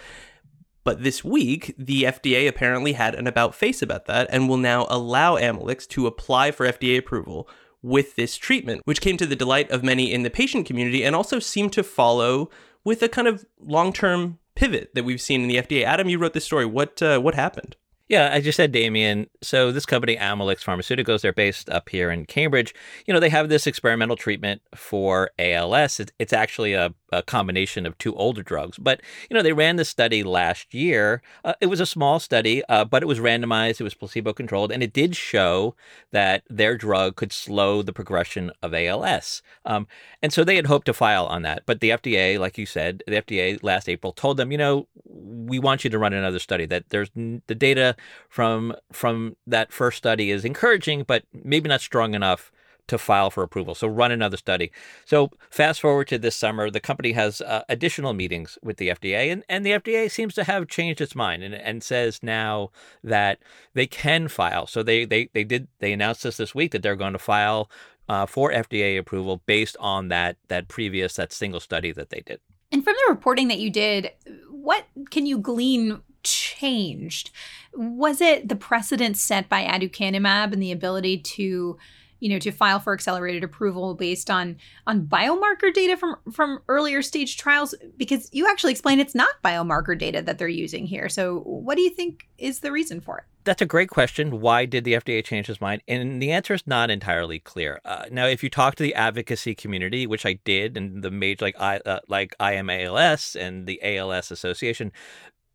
But 0.84 1.04
this 1.04 1.24
week, 1.24 1.76
the 1.78 2.06
FDA 2.06 2.48
apparently 2.48 2.94
had 2.94 3.14
an 3.14 3.28
about 3.28 3.54
face 3.54 3.84
about 3.84 4.08
that 4.08 4.28
and 4.32 4.50
will 4.50 4.58
now 4.58 4.88
allow 4.90 5.36
Amylyx 5.36 5.88
to 5.90 6.08
apply 6.08 6.50
for 6.50 6.66
FDA 6.66 6.98
approval 6.98 7.48
with 7.84 8.16
this 8.16 8.38
treatment, 8.38 8.82
which 8.86 9.02
came 9.02 9.18
to 9.18 9.28
the 9.28 9.36
delight 9.36 9.70
of 9.70 9.84
many 9.84 10.12
in 10.12 10.24
the 10.24 10.32
patient 10.32 10.66
community 10.66 11.04
and 11.04 11.16
also 11.16 11.38
seemed 11.38 11.74
to 11.74 11.84
follow 11.84 12.50
with 12.86 13.04
a 13.04 13.10
kind 13.10 13.28
of 13.28 13.46
long-term 13.60 14.40
pivot 14.56 14.92
that 14.96 15.04
we've 15.04 15.20
seen 15.20 15.42
in 15.42 15.48
the 15.50 15.58
FDA. 15.58 15.84
Adam, 15.84 16.08
you 16.08 16.18
wrote 16.18 16.34
this 16.34 16.46
story. 16.46 16.66
What 16.66 17.02
uh, 17.02 17.20
what 17.20 17.36
happened? 17.36 17.76
Yeah, 18.08 18.28
as 18.28 18.46
you 18.46 18.52
said, 18.52 18.72
Damian. 18.72 19.28
So 19.42 19.72
this 19.72 19.86
company, 19.86 20.16
Amylyx 20.16 20.64
Pharmaceuticals, 20.64 21.22
they're 21.22 21.34
based 21.34 21.70
up 21.72 21.90
here 21.90 22.12
in 22.12 22.26
Cambridge. 22.26 22.74
You 23.08 23.14
know, 23.14 23.20
they 23.20 23.30
have 23.30 23.50
this 23.50 23.66
experimental 23.66 24.16
treatment 24.16 24.62
for 24.76 25.32
ALS. 25.40 26.00
It's, 26.00 26.12
it's 26.20 26.34
actually 26.34 26.74
a, 26.74 26.94
a 27.18 27.24
combination 27.24 27.86
of 27.86 27.98
two 27.98 28.16
older 28.16 28.44
drugs. 28.44 28.78
But 28.78 29.02
you 29.30 29.36
know, 29.36 29.44
they 29.44 29.54
ran 29.54 29.76
this 29.76 29.90
study 29.90 30.24
last 30.24 30.74
year. 30.74 31.22
Uh, 31.44 31.54
it 31.62 31.68
was 31.68 31.80
a 31.80 31.86
small 31.86 32.20
study, 32.20 32.64
uh, 32.70 32.86
but 32.86 33.04
it 33.04 33.08
was 33.08 33.20
randomized. 33.20 33.80
It 33.80 33.84
was 33.84 33.94
placebo 33.94 34.34
controlled, 34.34 34.72
and 34.72 34.84
it 34.84 34.94
did 34.94 35.16
show 35.16 35.76
that 36.12 36.44
their 36.50 36.78
drug 36.78 37.16
could 37.16 37.32
slow 37.32 37.82
the 37.82 37.94
progression 37.94 38.52
of 38.62 38.74
ALS. 38.74 39.42
Um, 39.66 39.88
and 40.22 40.32
so 40.34 40.44
they 40.44 40.56
had 40.56 40.68
hoped 40.68 40.86
to 40.88 40.94
file 40.94 41.26
on 41.26 41.42
that. 41.44 41.64
But 41.66 41.82
the 41.82 41.92
FDA, 41.92 42.40
like 42.40 42.58
you 42.58 42.66
said, 42.66 43.04
the 43.08 43.22
FDA 43.22 43.62
last 43.64 43.90
April 43.90 44.12
told 44.14 44.38
them, 44.38 44.52
you 44.52 44.58
know, 44.58 44.88
we 45.06 45.60
want 45.60 45.84
you 45.84 45.90
to 45.90 46.00
run 46.00 46.14
another 46.14 46.40
study. 46.40 46.66
That 46.66 46.90
there's 46.90 47.10
the 47.16 47.56
data 47.56 47.96
from 48.30 48.76
from 48.92 49.36
that 49.48 49.72
first 49.72 49.98
study 49.98 50.32
is 50.32 50.46
encouraging, 50.46 51.04
but 51.04 51.24
maybe 51.34 51.70
not 51.70 51.82
strong 51.82 52.14
enough 52.14 52.52
to 52.88 52.98
file 52.98 53.30
for 53.30 53.44
approval. 53.44 53.76
So 53.76 53.88
run 53.88 54.12
another 54.12 54.38
study. 54.38 54.72
So 55.06 55.32
fast 55.50 55.82
forward 55.82 56.08
to 56.10 56.18
this 56.18 56.36
summer, 56.36 56.70
the 56.70 56.80
company 56.80 57.14
has 57.14 57.42
uh, 57.42 57.64
additional 57.70 58.14
meetings 58.14 58.58
with 58.62 58.78
the 58.78 58.90
FDA, 58.90 59.32
and, 59.32 59.44
and 59.50 59.66
the 59.66 59.72
FDA 59.72 60.10
seems 60.10 60.34
to 60.36 60.44
have 60.44 60.68
changed 60.68 61.02
its 61.02 61.16
mind 61.16 61.44
and, 61.44 61.56
and 61.56 61.84
says 61.84 62.22
now 62.22 62.72
that 63.04 63.40
they 63.74 63.88
can 63.88 64.28
file. 64.28 64.68
So 64.68 64.84
they 64.84 65.06
they 65.06 65.30
they 65.34 65.44
did 65.44 65.68
they 65.80 65.94
announced 65.94 66.24
this 66.24 66.38
this 66.38 66.56
week 66.56 66.72
that 66.72 66.84
they're 66.84 66.96
going 66.96 67.14
to 67.14 67.20
file 67.20 67.70
uh, 68.08 68.26
for 68.26 68.52
FDA 68.52 68.98
approval 68.98 69.42
based 69.46 69.78
on 69.80 70.10
that 70.10 70.38
that 70.48 70.68
previous 70.68 71.16
that 71.16 71.34
single 71.34 71.60
study 71.60 71.92
that 71.92 72.10
they 72.10 72.22
did. 72.22 72.40
And 72.72 72.84
from 72.84 72.94
the 72.94 73.14
reporting 73.14 73.48
that 73.48 73.60
you 73.60 73.70
did, 73.70 74.12
what 74.50 74.86
can 75.10 75.26
you 75.26 75.38
glean 75.38 76.02
changed? 76.24 77.32
Was 77.74 78.20
it 78.20 78.50
the 78.50 78.56
precedent 78.56 79.18
set 79.18 79.48
by 79.48 79.64
aducanumab 79.64 80.52
and 80.52 80.62
the 80.62 80.72
ability 80.72 81.20
to, 81.20 81.78
you 82.26 82.32
know, 82.32 82.40
to 82.40 82.52
file 82.52 82.80
for 82.80 82.92
accelerated 82.92 83.44
approval 83.44 83.94
based 83.94 84.32
on 84.32 84.58
on 84.88 85.06
biomarker 85.06 85.72
data 85.72 85.96
from 85.96 86.16
from 86.32 86.58
earlier 86.68 87.04
stage 87.04 87.38
trials? 87.38 87.76
Because 87.98 88.30
you 88.34 88.48
actually 88.48 88.72
explain 88.72 89.00
it's 89.00 89.14
not 89.14 89.30
biomarker 89.44 89.96
data 89.96 90.24
that 90.24 90.40
they're 90.40 90.48
using 90.48 90.88
here. 90.88 91.08
So, 91.08 91.42
what 91.42 91.76
do 91.76 91.84
you 91.84 91.92
think 91.92 92.28
is 92.40 92.62
the 92.62 92.72
reason 92.72 93.00
for 93.00 93.20
it? 93.20 93.26
That's 93.44 93.62
a 93.62 93.68
great 93.68 93.90
question. 93.90 94.42
Why 94.42 94.66
did 94.66 94.86
the 94.86 94.94
FDA 94.94 95.24
change 95.24 95.52
its 95.52 95.62
mind? 95.62 95.84
And 95.88 96.20
the 96.20 96.32
answer 96.32 96.56
is 96.56 96.66
not 96.66 96.90
entirely 96.90 97.38
clear. 97.38 97.80
Uh, 97.86 98.06
now, 98.10 98.26
if 98.26 98.44
you 98.44 98.50
talk 98.50 98.74
to 98.76 98.84
the 98.84 98.96
advocacy 98.96 99.54
community, 99.54 100.08
which 100.08 100.26
I 100.26 100.40
did, 100.46 100.76
and 100.76 101.04
the 101.04 101.12
major 101.12 101.46
like 101.46 101.62
I 101.62 101.78
uh, 101.86 102.00
like 102.08 102.36
IMALS 102.40 103.40
and 103.40 103.68
the 103.68 103.80
ALS 103.84 104.32
Association, 104.32 104.92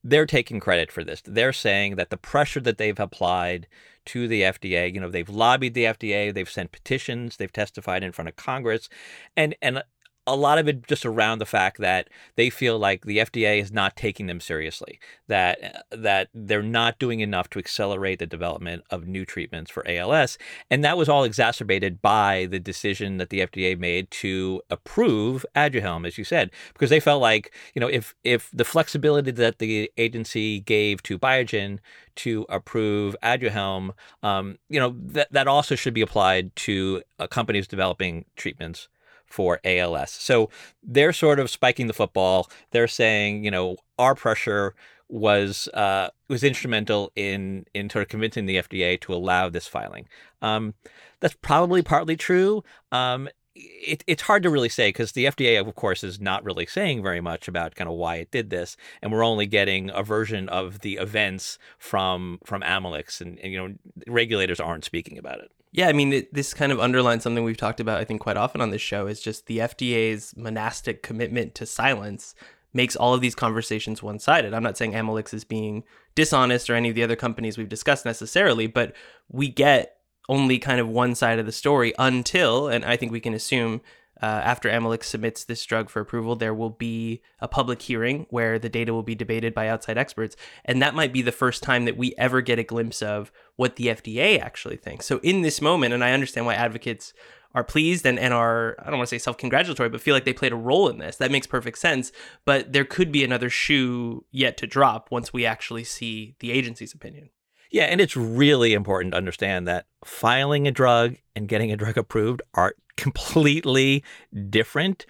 they're 0.05 0.25
taking 0.25 0.61
credit 0.61 0.93
for 0.93 1.03
this. 1.03 1.21
They're 1.27 1.53
saying 1.53 1.97
that 1.97 2.11
the 2.11 2.17
pressure 2.17 2.61
that 2.61 2.79
they've 2.79 3.01
applied 3.01 3.67
to 4.07 4.29
the 4.29 4.43
FDA, 4.43 4.93
you 4.93 5.01
know, 5.01 5.11
they've 5.11 5.29
lobbied 5.29 5.75
the 5.75 5.85
FDA, 5.85 6.33
they've 6.33 6.51
sent 6.51 6.73
petitions, 6.73 7.37
they've 7.37 7.53
testified 7.53 8.03
in 8.03 8.13
front 8.13 8.29
of 8.29 8.37
Congress, 8.37 8.89
and 9.37 9.55
and 9.63 9.83
a 10.31 10.37
lot 10.37 10.59
of 10.59 10.69
it 10.69 10.87
just 10.87 11.05
around 11.05 11.41
the 11.41 11.47
fact 11.47 11.79
that 11.79 12.09
they 12.37 12.51
feel 12.51 12.79
like 12.79 13.05
the 13.05 13.19
FDA 13.19 13.61
is 13.61 13.73
not 13.73 13.97
taking 13.97 14.27
them 14.27 14.41
seriously, 14.41 15.01
that 15.27 15.85
that 15.91 16.29
they're 16.33 16.63
not 16.63 16.99
doing 17.01 17.21
enough 17.21 17.51
to 17.51 17.59
accelerate 17.59 18.21
the 18.21 18.27
development 18.27 18.85
of 18.91 19.07
new 19.07 19.25
treatments 19.25 19.71
for 19.71 19.87
ALS, 19.89 20.39
and 20.71 20.85
that 20.85 20.97
was 20.97 21.09
all 21.09 21.25
exacerbated 21.25 22.01
by 22.01 22.47
the 22.47 22.61
decision 22.61 23.17
that 23.17 23.31
the 23.31 23.41
FDA 23.41 23.77
made 23.77 24.11
to 24.13 24.63
approve 24.71 25.45
Aduhelm, 25.57 26.07
as 26.07 26.17
you 26.17 26.25
said, 26.25 26.51
because 26.73 26.91
they 26.91 27.01
felt 27.01 27.21
like 27.21 27.53
you 27.75 27.81
know 27.81 27.89
if 27.89 28.15
if 28.23 28.49
the 28.53 28.65
flexibility 28.65 29.33
that 29.33 29.59
the 29.59 29.91
agency 29.97 30.61
gave 30.61 31.03
to 31.03 31.19
Biogen 31.19 31.81
to 32.17 32.47
approve 32.49 33.17
Aduhelm, 33.23 33.95
um, 34.23 34.59
you 34.69 34.79
know 34.79 34.95
that 34.97 35.33
that 35.33 35.49
also 35.49 35.75
should 35.75 35.95
be 35.95 36.03
applied 36.03 36.55
to 36.55 37.03
uh, 37.19 37.27
companies 37.27 37.67
developing 37.67 38.25
treatments 38.37 38.89
for 39.31 39.61
ALS. 39.65 40.11
So 40.11 40.51
they're 40.83 41.13
sort 41.13 41.39
of 41.39 41.49
spiking 41.49 41.87
the 41.87 41.93
football. 41.95 42.51
They're 42.73 42.89
saying, 42.89 43.45
you 43.45 43.51
know, 43.51 43.77
our 43.99 44.15
pressure 44.15 44.75
was 45.09 45.69
uh, 45.69 46.11
was 46.29 46.45
instrumental 46.45 47.11
in 47.17 47.67
in 47.75 47.91
sort 47.91 48.03
of 48.03 48.09
convincing 48.09 48.47
the 48.47 48.57
FDA 48.57 49.01
to 49.01 49.15
allow 49.15 49.49
this 49.49 49.67
filing. 49.67 50.07
Um, 50.43 50.75
that's 51.21 51.37
probably 51.41 51.83
partly 51.83 52.17
true. 52.17 52.63
Um, 52.93 53.29
it, 53.55 54.05
it's 54.07 54.23
hard 54.23 54.43
to 54.45 54.51
really 54.51 54.69
say 54.69 54.89
because 54.89 55.13
the 55.13 55.27
FDA, 55.27 55.61
of 55.61 55.75
course, 55.75 56.05
is 56.05 56.21
not 56.21 56.45
really 56.45 56.67
saying 56.67 57.03
very 57.03 57.21
much 57.21 57.49
about 57.49 57.75
kind 57.75 57.89
of 57.89 57.97
why 57.97 58.17
it 58.17 58.31
did 58.31 58.51
this, 58.51 58.77
and 59.03 59.13
we're 59.13 59.25
only 59.25 59.47
getting 59.47 59.91
a 59.91 60.03
version 60.03 60.49
of 60.49 60.81
the 60.81 60.95
events 60.95 61.59
from 61.79 62.39
from 62.45 62.63
Amylyx, 62.63 63.21
and, 63.21 63.39
and 63.41 63.53
you 63.53 63.59
know 63.59 63.75
regulators 64.07 64.61
aren't 64.61 64.85
speaking 64.85 65.19
about 65.19 65.41
it. 65.41 65.51
Yeah, 65.73 65.89
I 65.89 65.93
mean, 65.93 66.13
it, 66.13 66.35
this 66.35 66.53
kind 66.53 66.73
of 66.73 66.81
underlines 66.81 67.23
something 67.23 67.45
we've 67.45 67.57
talked 67.57 67.81
about, 67.81 68.01
I 68.01 68.05
think, 68.05 68.21
quite 68.21 68.37
often 68.37 68.61
on 68.61 68.71
this 68.71 68.83
show 68.83 69.07
is 69.07 69.21
just 69.21 69.47
the 69.47 69.59
FDA's 69.59 70.37
monastic 70.37 71.03
commitment 71.03 71.55
to 71.57 71.67
silence 71.67 72.35
makes 72.73 72.97
all 72.97 73.15
of 73.15 73.21
these 73.21 73.35
conversations 73.35 74.03
one 74.03 74.19
sided. 74.19 74.55
I'm 74.55 74.63
not 74.63 74.77
saying 74.77 74.93
Amylyx 74.93 75.33
is 75.33 75.45
being 75.45 75.85
dishonest 76.15 76.71
or 76.71 76.75
any 76.75 76.89
of 76.89 76.95
the 76.95 77.03
other 77.03 77.17
companies 77.17 77.57
we've 77.57 77.69
discussed 77.69 78.05
necessarily, 78.05 78.67
but 78.67 78.95
we 79.29 79.49
get 79.49 79.97
only 80.29 80.59
kind 80.59 80.81
of 80.81 80.89
one 80.89 81.15
side 81.15 81.39
of 81.39 81.47
the 81.47 81.53
story 81.53 81.93
until, 81.99 82.69
and 82.69 82.85
I 82.85 82.97
think 82.97 83.11
we 83.11 83.21
can 83.21 83.35
assume 83.35 83.81
uh, 84.23 84.27
after 84.27 84.69
Amylyx 84.69 85.05
submits 85.05 85.45
this 85.45 85.65
drug 85.65 85.89
for 85.89 86.01
approval, 86.01 86.37
there 86.37 86.55
will 86.55 86.71
be 86.71 87.23
a 87.41 87.49
public 87.49 87.81
hearing 87.83 88.27
where 88.31 88.59
the 88.59 88.69
data 88.69 88.93
will 88.93 89.03
be 89.03 89.15
debated 89.15 89.55
by 89.55 89.69
outside 89.69 89.97
experts. 89.97 90.37
And 90.65 90.83
that 90.83 90.95
might 90.95 91.13
be 91.13 91.23
the 91.23 91.33
first 91.33 91.63
time 91.63 91.87
that 91.87 91.97
we 91.97 92.15
ever 92.19 92.41
get 92.41 92.59
a 92.59 92.65
glimpse 92.65 93.03
of 93.03 93.33
what 93.57 93.77
the 93.77 93.87
FDA 93.87 94.41
actually 94.41 94.77
thinks. 94.77 95.07
So, 95.07 95.19
in 95.23 95.43
this 95.43 95.61
moment, 95.61 95.95
and 95.95 96.05
I 96.05 96.13
understand 96.13 96.47
why 96.47 96.55
advocates 96.55 97.13
are 97.55 97.65
pleased 97.65 98.07
and, 98.07 98.19
and 98.19 98.33
are, 98.33 98.77
I 98.79 98.91
don't 98.91 98.99
want 98.99 99.09
to 99.09 99.15
say 99.15 99.19
self 99.19 99.39
congratulatory, 99.39 99.89
but 99.89 100.01
feel 100.01 100.15
like 100.15 100.25
they 100.25 100.33
played 100.33 100.53
a 100.53 100.57
role 100.57 100.89
in 100.89 100.99
this. 100.99 101.17
That 101.17 101.31
makes 101.31 101.47
perfect 101.47 101.79
sense. 101.79 102.13
But 102.45 102.73
there 102.73 102.85
could 102.85 103.11
be 103.11 103.25
another 103.25 103.51
shoe 103.51 104.25
yet 104.31 104.57
to 104.59 104.67
drop 104.67 105.11
once 105.11 105.33
we 105.33 105.45
actually 105.47 105.85
see 105.85 106.37
the 106.41 106.53
agency's 106.53 106.95
opinion. 106.95 107.31
Yeah, 107.71 107.85
and 107.85 108.01
it's 108.01 108.17
really 108.17 108.75
important 108.75 109.13
to 109.13 109.19
understand 109.19 109.69
that 109.69 109.87
filing 110.05 110.67
a 110.67 110.73
drug 110.73 111.17
and 111.37 111.49
getting 111.49 111.71
a 111.71 111.77
drug 111.77 111.97
approved 111.99 112.43
are 112.55 112.75
completely 112.97 114.05
different. 114.49 115.07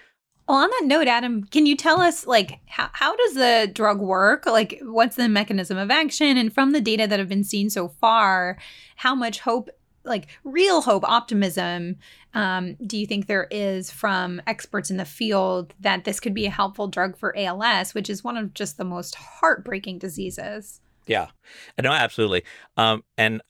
Well, 0.49 0.59
on 0.59 0.71
that 0.71 0.83
note, 0.85 1.07
Adam, 1.07 1.45
can 1.45 1.67
you 1.67 1.77
tell 1.77 2.01
us 2.01 2.27
like 2.27 2.59
how, 2.67 2.91
how 2.93 3.15
does 3.15 3.35
the 3.35 3.71
drug 3.73 4.01
work? 4.01 4.47
Like 4.47 4.81
what's 4.83 5.17
the 5.17 5.29
mechanism 5.29 5.79
of 5.79 5.91
action? 5.91 6.37
And 6.37 6.53
from 6.53 6.73
the 6.73 6.81
data 6.81 7.07
that 7.07 7.19
have 7.21 7.29
been 7.29 7.45
seen 7.45 7.71
so 7.71 7.89
far, 7.89 8.59
how 8.97 9.15
much 9.15 9.41
hope 9.41 9.71
like 10.05 10.29
real 10.45 10.81
hope 10.81 11.05
optimism 11.05 11.97
um, 12.35 12.75
do 12.87 12.97
you 12.97 13.07
think 13.07 13.27
there 13.27 13.49
is 13.51 13.91
from 13.91 14.41
experts 14.47 14.91
in 14.91 14.97
the 14.97 15.05
field 15.05 15.75
that 15.81 16.05
this 16.05 16.21
could 16.21 16.35
be 16.35 16.47
a 16.47 16.51
helpful 16.51 16.89
drug 16.89 17.17
for 17.17 17.37
als 17.37 17.93
which 17.93 18.09
is 18.09 18.25
one 18.25 18.37
of 18.37 18.55
just 18.55 18.79
the 18.79 18.85
most 18.85 19.15
heartbreaking 19.15 19.99
diseases 19.99 20.81
yeah. 21.07 21.29
No 21.81 21.91
absolutely. 21.93 22.45
Um, 22.77 23.05
and 23.17 23.43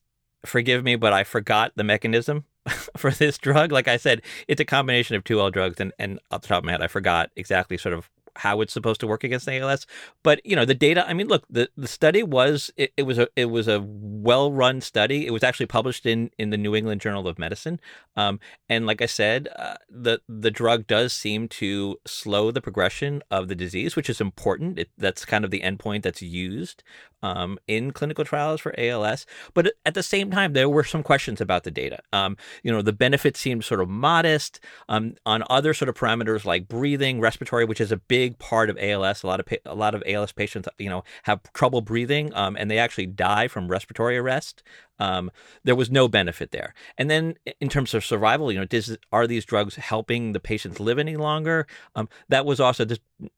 forgive 0.47 0.83
me 0.83 0.97
but 0.97 1.13
i 1.13 1.23
forgot 1.23 1.71
the 1.77 1.85
mechanism 1.85 2.45
for 2.97 3.11
this 3.11 3.37
drug. 3.39 3.73
Like 3.73 3.89
i 3.89 3.97
said 3.97 4.23
it's 4.49 4.61
a 4.61 4.65
combination 4.65 5.17
of 5.17 5.25
two 5.25 5.41
L 5.41 5.51
drugs 5.51 5.81
and, 5.81 5.93
and 5.99 6.19
off 6.31 6.43
the 6.43 6.49
top 6.49 6.59
of 6.59 6.65
my 6.65 6.73
head 6.73 6.83
i 6.83 6.87
forgot 6.87 7.31
exactly 7.37 7.77
sort 7.77 7.95
of 7.95 8.11
how 8.37 8.61
it's 8.61 8.73
supposed 8.73 9.01
to 9.01 9.07
work 9.07 9.25
against 9.25 9.49
ALS. 9.49 9.87
But 10.23 10.45
you 10.45 10.57
know, 10.57 10.65
the 10.65 10.75
data. 10.75 11.07
I 11.09 11.13
mean, 11.13 11.29
look, 11.29 11.45
the, 11.49 11.69
the 11.77 11.89
study 11.89 12.23
was 12.23 12.71
it, 12.77 12.93
it 12.97 13.03
was 13.03 13.19
a 13.19 13.29
it 13.37 13.47
was 13.47 13.69
a 13.69 13.85
well 13.85 14.53
run 14.53 14.81
study. 14.81 15.27
It 15.27 15.33
was 15.33 15.43
actually 15.43 15.67
published 15.67 16.07
in 16.07 16.31
in 16.39 16.51
the 16.51 16.57
New 16.57 16.75
England 16.75 17.01
Journal 17.01 17.27
of 17.29 17.39
Medicine. 17.39 17.81
Um, 18.17 18.41
and 18.69 18.87
like 18.87 19.03
I 19.03 19.07
said, 19.07 19.49
uh, 19.57 19.77
the 19.89 20.21
the 20.29 20.51
drug 20.51 20.87
does 20.87 21.13
seem 21.13 21.49
to 21.49 21.97
slow 22.07 22.51
the 22.51 22.61
progression 22.61 23.23
of 23.31 23.49
the 23.49 23.55
disease, 23.55 23.97
which 23.97 24.11
is 24.11 24.21
important. 24.21 24.79
It, 24.79 24.91
that's 24.97 25.25
kind 25.25 25.45
of 25.45 25.51
the 25.51 25.61
endpoint 25.61 26.03
that's 26.03 26.23
used 26.23 26.83
um, 27.23 27.59
in 27.67 27.93
clinical 27.93 28.25
trials 28.25 28.61
for 28.61 28.75
ALS. 28.79 29.27
But 29.55 29.73
at 29.85 29.95
the 29.95 30.03
same 30.03 30.31
time, 30.31 30.53
there 30.53 30.69
were 30.69 30.85
some 30.85 31.03
questions 31.03 31.41
about 31.41 31.65
the 31.65 31.71
data. 31.71 32.01
Um, 32.13 32.37
you 32.63 32.73
know, 32.73 32.83
the 32.83 32.93
benefits 32.93 33.41
seemed 33.41 33.65
sort 33.65 33.81
of 33.81 33.89
modest 33.89 34.61
um, 34.89 35.15
on 35.27 35.45
other 35.51 35.75
sort 35.75 35.89
of 35.89 35.95
parameters 35.95 36.45
like 36.45 36.69
breathing, 36.69 37.21
respiratory, 37.21 37.65
which 37.65 37.81
is 37.81 37.93
a 37.93 37.97
big 37.97 38.20
part 38.29 38.69
of 38.69 38.77
ALS. 38.79 39.23
A 39.23 39.27
lot 39.27 39.41
of 39.41 39.47
pa- 39.47 39.57
a 39.65 39.75
lot 39.75 39.95
of 39.95 40.03
ALS 40.07 40.33
patients, 40.33 40.69
you 40.79 40.91
know, 40.91 41.03
have 41.23 41.41
trouble 41.55 41.81
breathing, 41.81 42.35
um, 42.35 42.57
and 42.59 42.71
they 42.71 42.79
actually 42.79 43.07
die 43.07 43.49
from 43.49 43.69
respiratory 43.69 44.19
arrest. 44.19 44.63
Um, 44.99 45.31
there 45.65 45.75
was 45.75 45.91
no 45.91 46.09
benefit 46.09 46.51
there. 46.51 46.75
And 46.99 47.11
then 47.11 47.37
in 47.59 47.71
terms 47.71 47.95
of 47.95 48.05
survival, 48.05 48.53
you 48.53 48.59
know, 48.59 48.67
does, 48.67 48.99
are 49.11 49.27
these 49.27 49.47
drugs 49.47 49.77
helping 49.77 50.33
the 50.33 50.41
patients 50.41 50.79
live 50.79 50.99
any 50.99 51.17
longer? 51.17 51.67
Um, 51.95 52.09
that 52.29 52.45
was 52.45 52.61
also 52.61 52.85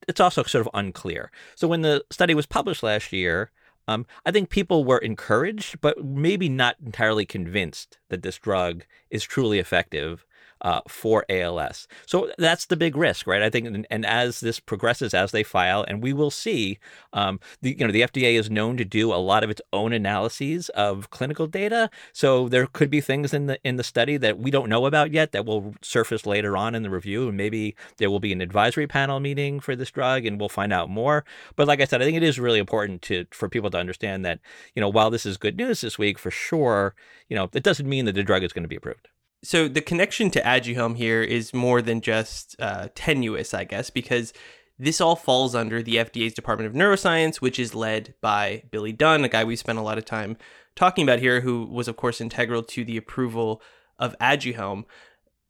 it's 0.09 0.21
also 0.21 0.43
sort 0.43 0.67
of 0.67 0.71
unclear. 0.75 1.31
So 1.55 1.69
when 1.69 1.83
the 1.83 2.05
study 2.11 2.35
was 2.35 2.47
published 2.47 2.83
last 2.83 3.13
year, 3.13 3.53
um, 3.89 4.07
I 4.25 4.31
think 4.31 4.49
people 4.51 4.85
were 4.85 4.99
encouraged, 4.99 5.81
but 5.81 6.05
maybe 6.05 6.49
not 6.49 6.77
entirely 6.85 7.27
convinced 7.27 7.99
that 8.11 8.23
this 8.23 8.39
drug 8.39 8.85
is 9.11 9.25
truly 9.25 9.59
effective 9.59 10.25
uh, 10.63 10.81
for 10.89 11.25
ALS. 11.29 11.89
So 12.07 12.31
that's 12.39 12.67
the 12.67 12.77
big 12.77 12.97
risk, 12.97 13.27
right? 13.27 13.43
I 13.43 13.51
think, 13.51 13.67
and, 13.67 13.87
and 13.91 14.07
as 14.07 14.41
this 14.41 14.61
progresses, 14.61 15.13
as 15.13 15.33
they 15.33 15.43
file, 15.43 15.85
and 15.87 16.03
we 16.03 16.13
will 16.13 16.31
see, 16.31 16.79
um, 17.13 17.41
the 17.61 17.77
you 17.79 17.85
know 17.85 17.93
the 17.93 18.03
FDA 18.03 18.39
is 18.39 18.51
known 18.51 18.77
to 18.77 18.85
do 18.85 19.13
a 19.13 19.17
lot 19.17 19.43
of 19.45 19.51
its 19.51 19.61
own 19.73 19.93
analyses 19.93 20.69
of 20.71 21.11
clinical 21.11 21.47
data. 21.47 21.91
So 22.13 22.49
there 22.49 22.67
could 22.67 22.91
be 22.91 23.01
things 23.01 23.35
in 23.35 23.47
the 23.47 23.59
in 23.65 23.77
the 23.77 23.85
study 23.85 24.17
that 24.19 24.39
we 24.39 24.51
don't 24.51 24.69
know 24.69 24.87
about 24.87 25.11
yet 25.11 25.33
that 25.33 25.45
will 25.45 25.75
surface 25.83 26.25
later 26.27 26.57
on 26.57 26.75
in 26.75 26.83
the 26.83 26.91
review, 26.91 27.29
and 27.29 27.37
maybe 27.37 27.75
there 27.97 28.11
will 28.11 28.21
be 28.21 28.33
an 28.33 28.41
advisory 28.41 28.87
panel 28.87 29.19
meeting 29.21 29.59
for 29.59 29.75
this 29.75 29.91
drug, 29.91 30.25
and 30.25 30.39
we'll 30.39 30.49
find 30.49 30.73
out 30.73 30.89
more. 30.89 31.25
But 31.57 31.67
like 31.67 31.81
I 31.81 31.85
said, 31.85 32.01
I 32.01 32.05
think 32.05 32.17
it 32.17 32.23
is 32.23 32.39
really 32.39 32.61
important 32.61 33.03
to 33.03 33.27
for 33.33 33.49
people 33.49 33.71
to 33.71 33.79
understand 33.79 34.25
that 34.25 34.39
you 34.75 34.81
know 34.81 34.89
while 34.89 35.11
this 35.11 35.27
is 35.27 35.37
good 35.37 35.57
news 35.57 35.81
this 35.81 35.99
week 35.99 36.19
for 36.19 36.31
sure, 36.31 36.95
you 37.29 37.37
know 37.37 37.51
it 37.53 37.65
doesn't 37.65 37.89
mean 37.89 38.05
that 38.05 38.15
the 38.15 38.23
drug 38.23 38.45
is 38.45 38.53
going 38.53 38.65
to 38.65 38.69
be 38.69 38.77
approved 38.77 39.09
so 39.43 39.69
the 39.69 39.81
connection 39.81 40.31
to 40.31 40.43
Aduhelm 40.43 40.97
here 40.97 41.23
is 41.23 41.53
more 41.53 41.83
than 41.83 42.01
just 42.01 42.55
uh, 42.61 42.89
tenuous, 42.95 43.53
I 43.53 43.65
guess, 43.65 43.91
because 43.91 44.33
this 44.79 45.01
all 45.01 45.17
falls 45.17 45.55
under 45.55 45.83
the 45.83 45.97
FDA's 45.97 46.35
Department 46.35 46.69
of 46.69 46.75
Neuroscience, 46.75 47.37
which 47.37 47.59
is 47.59 47.75
led 47.75 48.15
by 48.21 48.63
Billy 48.71 48.93
Dunn, 48.93 49.25
a 49.25 49.29
guy 49.29 49.45
we 49.45 49.57
spent 49.57 49.79
a 49.79 49.83
lot 49.83 49.99
of 49.99 50.05
time 50.05 50.37
talking 50.77 51.03
about 51.03 51.19
here, 51.19 51.41
who 51.41 51.65
was, 51.67 51.89
of 51.89 51.97
course, 51.97 52.21
integral 52.21 52.63
to 52.63 52.85
the 52.85 52.97
approval 52.97 53.61
of 53.99 54.17
Aduhelm. 54.21 54.85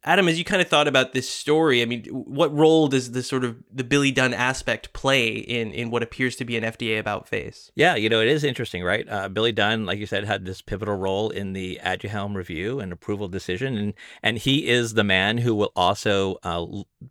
Adam, 0.05 0.27
as 0.27 0.37
you 0.37 0.43
kind 0.43 0.61
of 0.61 0.67
thought 0.67 0.87
about 0.87 1.13
this 1.13 1.29
story, 1.29 1.81
I 1.81 1.85
mean, 1.85 2.03
what 2.05 2.53
role 2.53 2.87
does 2.87 3.11
the 3.11 3.23
sort 3.23 3.43
of 3.43 3.55
the 3.71 3.83
Billy 3.85 4.11
Dunn 4.11 4.33
aspect 4.33 4.91
play 4.91 5.29
in 5.29 5.71
in 5.71 5.91
what 5.91 6.03
appears 6.03 6.35
to 6.37 6.45
be 6.45 6.57
an 6.57 6.63
FDA 6.63 6.99
about 6.99 7.27
face? 7.27 7.71
Yeah, 7.75 7.95
you 7.95 8.09
know, 8.09 8.19
it 8.19 8.27
is 8.27 8.43
interesting, 8.43 8.83
right? 8.83 9.07
Uh, 9.07 9.29
Billy 9.29 9.53
Dunn, 9.53 9.85
like 9.85 9.99
you 9.99 10.05
said, 10.05 10.25
had 10.25 10.45
this 10.45 10.61
pivotal 10.61 10.95
role 10.95 11.29
in 11.29 11.53
the 11.53 11.79
Aduhelm 11.83 12.35
review 12.35 12.79
and 12.79 12.91
approval 12.91 13.29
decision, 13.29 13.77
and 13.77 13.93
and 14.21 14.37
he 14.37 14.67
is 14.67 14.93
the 14.93 15.05
man 15.05 15.37
who 15.37 15.55
will 15.55 15.71
also 15.75 16.37
uh, 16.43 16.65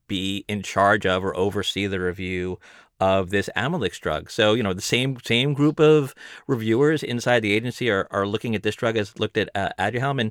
be 0.07 0.45
in 0.49 0.63
charge 0.63 1.07
of 1.07 1.25
or 1.25 1.35
oversee 1.37 1.87
the 1.87 2.01
review 2.01 2.59
of 3.03 3.31
this 3.31 3.51
Amylyx 3.57 3.99
drug. 3.99 4.31
So, 4.31 4.55
you 4.55 4.63
know, 4.63 4.73
the 4.73 4.81
same 4.81 5.19
same 5.25 5.55
group 5.55 5.81
of 5.81 6.15
reviewers 6.47 7.03
inside 7.03 7.41
the 7.41 7.53
agency 7.53 7.91
are, 7.91 8.07
are 8.13 8.27
looking 8.27 8.55
at 8.55 8.63
this 8.63 8.77
drug 8.77 8.97
as 8.97 9.19
looked 9.19 9.37
at 9.37 9.49
uh, 9.57 9.71
Aduhelm. 9.77 10.21
And 10.21 10.31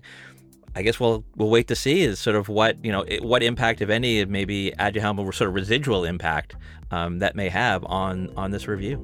I 0.73 0.83
guess 0.83 0.99
we'll 0.99 1.25
we'll 1.35 1.49
wait 1.49 1.67
to 1.67 1.75
see 1.75 2.01
is 2.01 2.19
sort 2.19 2.35
of 2.35 2.47
what 2.47 2.83
you 2.83 2.91
know 2.91 3.05
what 3.21 3.43
impact, 3.43 3.81
if 3.81 3.89
any, 3.89 4.23
maybe 4.25 4.73
or 5.25 5.33
sort 5.33 5.49
of 5.49 5.55
residual 5.55 6.05
impact 6.05 6.55
um, 6.91 7.19
that 7.19 7.35
may 7.35 7.49
have 7.49 7.83
on 7.85 8.31
on 8.37 8.51
this 8.51 8.67
review. 8.67 8.97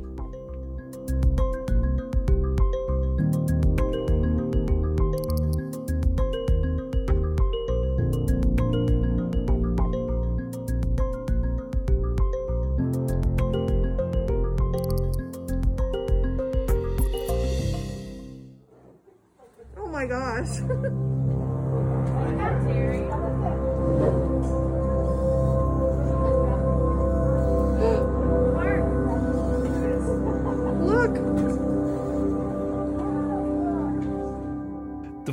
Oh 19.75 19.87
my 19.89 20.05
gosh. 20.05 20.59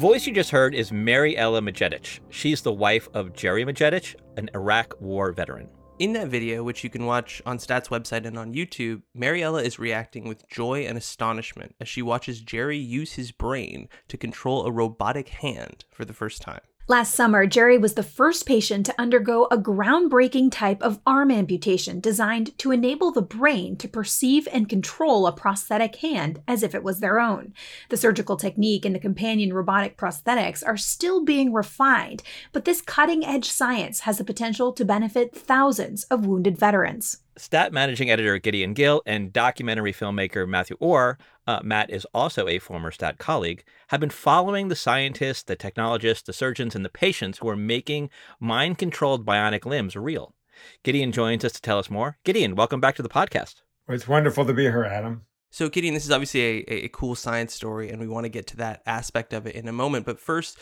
voice 0.04 0.26
you 0.26 0.34
just 0.34 0.50
heard 0.50 0.74
is 0.74 0.92
Mariella 0.92 1.62
Majedic. 1.62 2.20
She's 2.28 2.60
the 2.60 2.70
wife 2.70 3.08
of 3.14 3.32
Jerry 3.32 3.64
Majedic, 3.64 4.14
an 4.36 4.50
Iraq 4.54 5.00
war 5.00 5.32
veteran. 5.32 5.70
In 5.98 6.12
that 6.12 6.28
video, 6.28 6.62
which 6.62 6.84
you 6.84 6.90
can 6.90 7.06
watch 7.06 7.40
on 7.46 7.58
Stat's 7.58 7.88
website 7.88 8.26
and 8.26 8.38
on 8.38 8.52
YouTube, 8.52 9.00
Mariella 9.14 9.62
is 9.62 9.78
reacting 9.78 10.28
with 10.28 10.46
joy 10.46 10.84
and 10.84 10.98
astonishment 10.98 11.74
as 11.80 11.88
she 11.88 12.02
watches 12.02 12.42
Jerry 12.42 12.76
use 12.76 13.14
his 13.14 13.32
brain 13.32 13.88
to 14.08 14.18
control 14.18 14.66
a 14.66 14.70
robotic 14.70 15.30
hand 15.30 15.86
for 15.90 16.04
the 16.04 16.12
first 16.12 16.42
time. 16.42 16.60
Last 16.86 17.14
summer, 17.14 17.46
Jerry 17.46 17.78
was 17.78 17.94
the 17.94 18.02
first 18.02 18.44
patient 18.44 18.84
to 18.84 19.00
undergo 19.00 19.46
a 19.50 19.56
groundbreaking 19.56 20.52
type 20.52 20.82
of 20.82 21.00
arm 21.06 21.30
amputation 21.30 21.98
designed 21.98 22.56
to 22.58 22.72
enable 22.72 23.10
the 23.10 23.22
brain 23.22 23.74
to 23.76 23.88
perceive 23.88 24.46
and 24.52 24.68
control 24.68 25.26
a 25.26 25.32
prosthetic 25.32 25.96
hand 25.96 26.42
as 26.46 26.62
if 26.62 26.74
it 26.74 26.82
was 26.84 27.00
their 27.00 27.18
own. 27.18 27.54
The 27.88 27.96
surgical 27.96 28.36
technique 28.36 28.84
and 28.84 28.94
the 28.94 29.00
companion 29.00 29.54
robotic 29.54 29.96
prosthetics 29.96 30.62
are 30.62 30.76
still 30.76 31.24
being 31.24 31.54
refined, 31.54 32.22
but 32.52 32.66
this 32.66 32.82
cutting 32.82 33.24
edge 33.24 33.48
science 33.48 34.00
has 34.00 34.18
the 34.18 34.24
potential 34.24 34.70
to 34.74 34.84
benefit 34.84 35.34
thousands 35.34 36.04
of 36.04 36.26
wounded 36.26 36.58
veterans. 36.58 37.22
Stat 37.36 37.72
managing 37.72 38.10
editor 38.10 38.38
Gideon 38.38 38.74
Gil 38.74 39.02
and 39.06 39.32
documentary 39.32 39.92
filmmaker 39.92 40.46
Matthew 40.46 40.76
Orr, 40.78 41.18
uh, 41.46 41.60
Matt 41.62 41.90
is 41.90 42.06
also 42.14 42.48
a 42.48 42.58
former 42.58 42.90
Stat 42.90 43.18
colleague, 43.18 43.64
have 43.88 44.00
been 44.00 44.10
following 44.10 44.68
the 44.68 44.76
scientists, 44.76 45.42
the 45.42 45.56
technologists, 45.56 46.26
the 46.26 46.32
surgeons, 46.32 46.74
and 46.74 46.84
the 46.84 46.88
patients 46.88 47.38
who 47.38 47.48
are 47.48 47.56
making 47.56 48.10
mind 48.40 48.78
controlled 48.78 49.26
bionic 49.26 49.64
limbs 49.66 49.96
real. 49.96 50.34
Gideon 50.82 51.12
joins 51.12 51.44
us 51.44 51.52
to 51.52 51.60
tell 51.60 51.78
us 51.78 51.90
more. 51.90 52.18
Gideon, 52.24 52.54
welcome 52.54 52.80
back 52.80 52.96
to 52.96 53.02
the 53.02 53.08
podcast. 53.08 53.62
It's 53.88 54.08
wonderful 54.08 54.46
to 54.46 54.54
be 54.54 54.62
here, 54.62 54.84
Adam. 54.84 55.22
So, 55.50 55.68
Gideon, 55.68 55.94
this 55.94 56.04
is 56.04 56.10
obviously 56.10 56.40
a, 56.40 56.84
a 56.84 56.88
cool 56.88 57.14
science 57.14 57.54
story, 57.54 57.90
and 57.90 58.00
we 58.00 58.08
want 58.08 58.24
to 58.24 58.30
get 58.30 58.46
to 58.48 58.56
that 58.56 58.82
aspect 58.86 59.32
of 59.32 59.46
it 59.46 59.54
in 59.54 59.68
a 59.68 59.72
moment. 59.72 60.06
But 60.06 60.18
first, 60.18 60.58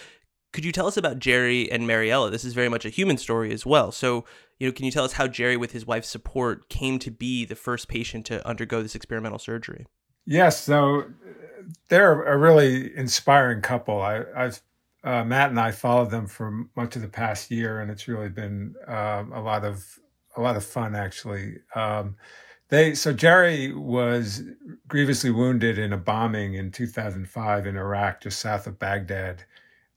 could 0.53 0.64
you 0.64 0.73
tell 0.73 0.87
us 0.87 0.99
about 0.99 1.18
Jerry 1.18 1.71
and 1.71 1.87
Mariella? 1.87 2.31
This 2.31 2.45
is 2.45 2.53
very 2.53 2.68
much 2.68 2.85
a 2.85 2.90
human 2.90 3.16
story 3.16 3.53
as 3.53 3.64
well. 3.64 3.90
So, 3.90 4.27
you 4.59 4.68
know, 4.68 4.73
can 4.73 4.85
you 4.85 4.90
tell 4.90 5.05
us 5.05 5.12
how 5.12 5.29
Jerry, 5.29 5.57
with 5.57 5.73
his 5.73 5.87
wife's 5.87 6.09
support, 6.09 6.68
came 6.68 6.99
to 6.99 7.11
be 7.11 7.45
the 7.45 7.55
first 7.55 7.88
patient 7.88 8.27
to 8.27 8.47
undergo 8.47 8.83
this 8.83 8.95
experimental 8.95 9.38
surgery? 9.38 9.87
Yes, 10.24 10.61
so 10.61 11.04
they're 11.88 12.22
a 12.22 12.37
really 12.38 12.96
inspiring 12.96 13.61
couple. 13.61 14.00
I, 14.00 14.22
I've 14.37 14.61
uh, 15.04 15.24
Matt 15.24 15.50
and 15.50 15.58
I 15.58 15.72
followed 15.72 16.11
them 16.11 16.26
for 16.28 16.64
much 16.76 16.94
of 16.94 17.02
the 17.02 17.08
past 17.08 17.50
year, 17.50 17.80
and 17.80 17.90
it's 17.90 18.06
really 18.06 18.28
been 18.28 18.74
uh, 18.87 19.24
a 19.35 19.40
lot 19.40 19.64
of 19.64 19.85
a 20.37 20.40
lot 20.40 20.56
of 20.56 20.64
fun. 20.64 20.94
Actually, 20.94 21.56
um, 21.74 22.16
they 22.68 22.94
so 22.94 23.12
Jerry 23.12 23.72
was 23.72 24.42
grievously 24.88 25.30
wounded 25.30 25.78
in 25.78 25.92
a 25.92 25.98
bombing 25.98 26.54
in 26.54 26.70
2005 26.70 27.66
in 27.66 27.76
Iraq, 27.76 28.22
just 28.22 28.38
south 28.38 28.66
of 28.66 28.78
Baghdad. 28.78 29.44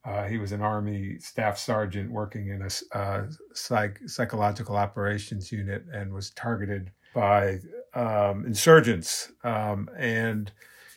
Uh, 0.03 0.25
he 0.25 0.37
was 0.37 0.51
an 0.51 0.61
army 0.61 1.17
staff 1.19 1.57
sergeant 1.57 2.11
working 2.11 2.49
in 2.49 2.61
a 2.61 2.97
uh, 2.97 3.23
psych, 3.53 3.99
psychological 4.05 4.75
operations 4.75 5.51
unit 5.51 5.83
and 5.91 6.13
was 6.13 6.29
targeted 6.31 6.91
by 7.13 7.57
um, 7.95 8.45
insurgents. 8.45 9.31
Um, 9.43 9.89
and 9.97 10.51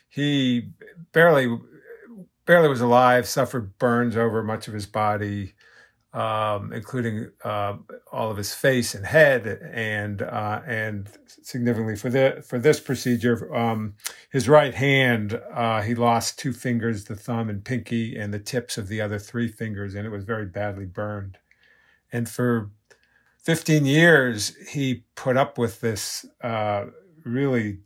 he 0.08 0.70
barely 1.12 1.56
barely 2.44 2.68
was 2.68 2.80
alive, 2.80 3.28
suffered 3.28 3.78
burns 3.78 4.16
over 4.16 4.42
much 4.42 4.68
of 4.68 4.74
his 4.74 4.86
body, 4.86 5.52
um, 6.14 6.72
including 6.72 7.30
uh, 7.44 7.76
all 8.10 8.30
of 8.30 8.38
his 8.38 8.54
face 8.54 8.94
and 8.94 9.04
head, 9.04 9.46
and 9.46 10.22
uh, 10.22 10.62
and 10.66 11.08
significantly 11.42 11.94
for 11.94 12.08
the 12.08 12.42
for 12.46 12.58
this 12.58 12.80
procedure, 12.80 13.54
um, 13.54 13.94
his 14.30 14.48
right 14.48 14.74
hand 14.74 15.40
uh, 15.52 15.82
he 15.82 15.94
lost 15.94 16.38
two 16.38 16.52
fingers, 16.52 17.04
the 17.04 17.14
thumb 17.16 17.48
and 17.50 17.64
pinky, 17.64 18.16
and 18.16 18.32
the 18.32 18.38
tips 18.40 18.78
of 18.78 18.88
the 18.88 19.00
other 19.00 19.18
three 19.18 19.48
fingers, 19.48 19.94
and 19.94 20.06
it 20.06 20.10
was 20.10 20.24
very 20.24 20.46
badly 20.46 20.86
burned. 20.86 21.38
And 22.10 22.28
for 22.28 22.70
15 23.38 23.86
years, 23.86 24.54
he 24.70 25.04
put 25.14 25.36
up 25.36 25.58
with 25.58 25.80
this 25.80 26.26
uh, 26.42 26.86
really 27.24 27.78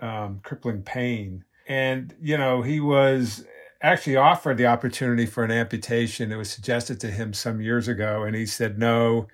um, 0.00 0.40
crippling 0.42 0.82
pain, 0.82 1.44
and 1.68 2.14
you 2.20 2.36
know 2.36 2.62
he 2.62 2.80
was 2.80 3.44
actually 3.80 4.16
offered 4.16 4.56
the 4.56 4.66
opportunity 4.66 5.26
for 5.26 5.44
an 5.44 5.50
amputation. 5.50 6.32
It 6.32 6.36
was 6.36 6.50
suggested 6.50 7.00
to 7.00 7.10
him 7.10 7.32
some 7.32 7.60
years 7.60 7.88
ago, 7.88 8.24
and 8.24 8.34
he 8.34 8.46
said 8.46 8.78
no. 8.78 9.28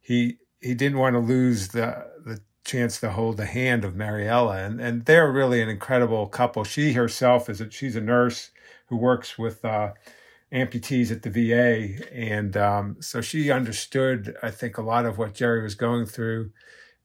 He 0.00 0.38
he 0.60 0.74
didn't 0.74 0.98
want 0.98 1.14
to 1.14 1.20
lose 1.20 1.68
the 1.68 2.06
the 2.24 2.40
chance 2.64 3.00
to 3.00 3.10
hold 3.10 3.36
the 3.36 3.46
hand 3.46 3.84
of 3.84 3.96
Mariella, 3.96 4.58
and 4.64 4.80
and 4.80 5.04
they're 5.04 5.30
really 5.30 5.62
an 5.62 5.68
incredible 5.68 6.26
couple. 6.26 6.64
She 6.64 6.92
herself 6.92 7.48
is 7.48 7.60
a, 7.60 7.70
she's 7.70 7.96
a 7.96 8.00
nurse 8.00 8.50
who 8.88 8.96
works 8.96 9.38
with 9.38 9.64
uh, 9.64 9.92
amputees 10.56 11.12
at 11.12 11.22
the 11.22 11.30
VA, 11.30 12.02
and 12.12 12.56
um, 12.56 12.96
so 13.00 13.20
she 13.20 13.50
understood, 13.50 14.36
I 14.42 14.50
think, 14.50 14.78
a 14.78 14.82
lot 14.82 15.04
of 15.04 15.18
what 15.18 15.34
Jerry 15.34 15.62
was 15.62 15.74
going 15.74 16.06
through, 16.06 16.50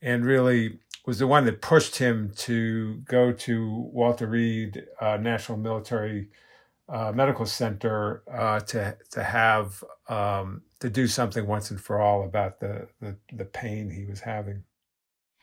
and 0.01 0.25
really 0.25 0.79
was 1.05 1.19
the 1.19 1.27
one 1.27 1.45
that 1.45 1.61
pushed 1.61 1.97
him 1.97 2.31
to 2.37 2.95
go 3.05 3.33
to 3.33 3.89
Walter 3.91 4.27
Reed 4.27 4.85
uh, 5.01 5.17
National 5.17 5.57
Military 5.57 6.29
uh, 6.87 7.11
medical 7.13 7.45
center 7.45 8.23
uh, 8.31 8.59
to 8.59 8.97
to 9.11 9.23
have 9.23 9.83
um, 10.07 10.61
to 10.79 10.89
do 10.89 11.07
something 11.07 11.45
once 11.47 11.71
and 11.71 11.81
for 11.81 11.99
all 11.99 12.23
about 12.23 12.59
the, 12.59 12.87
the 13.01 13.17
the 13.33 13.45
pain 13.45 13.89
he 13.89 14.05
was 14.05 14.21
having. 14.21 14.63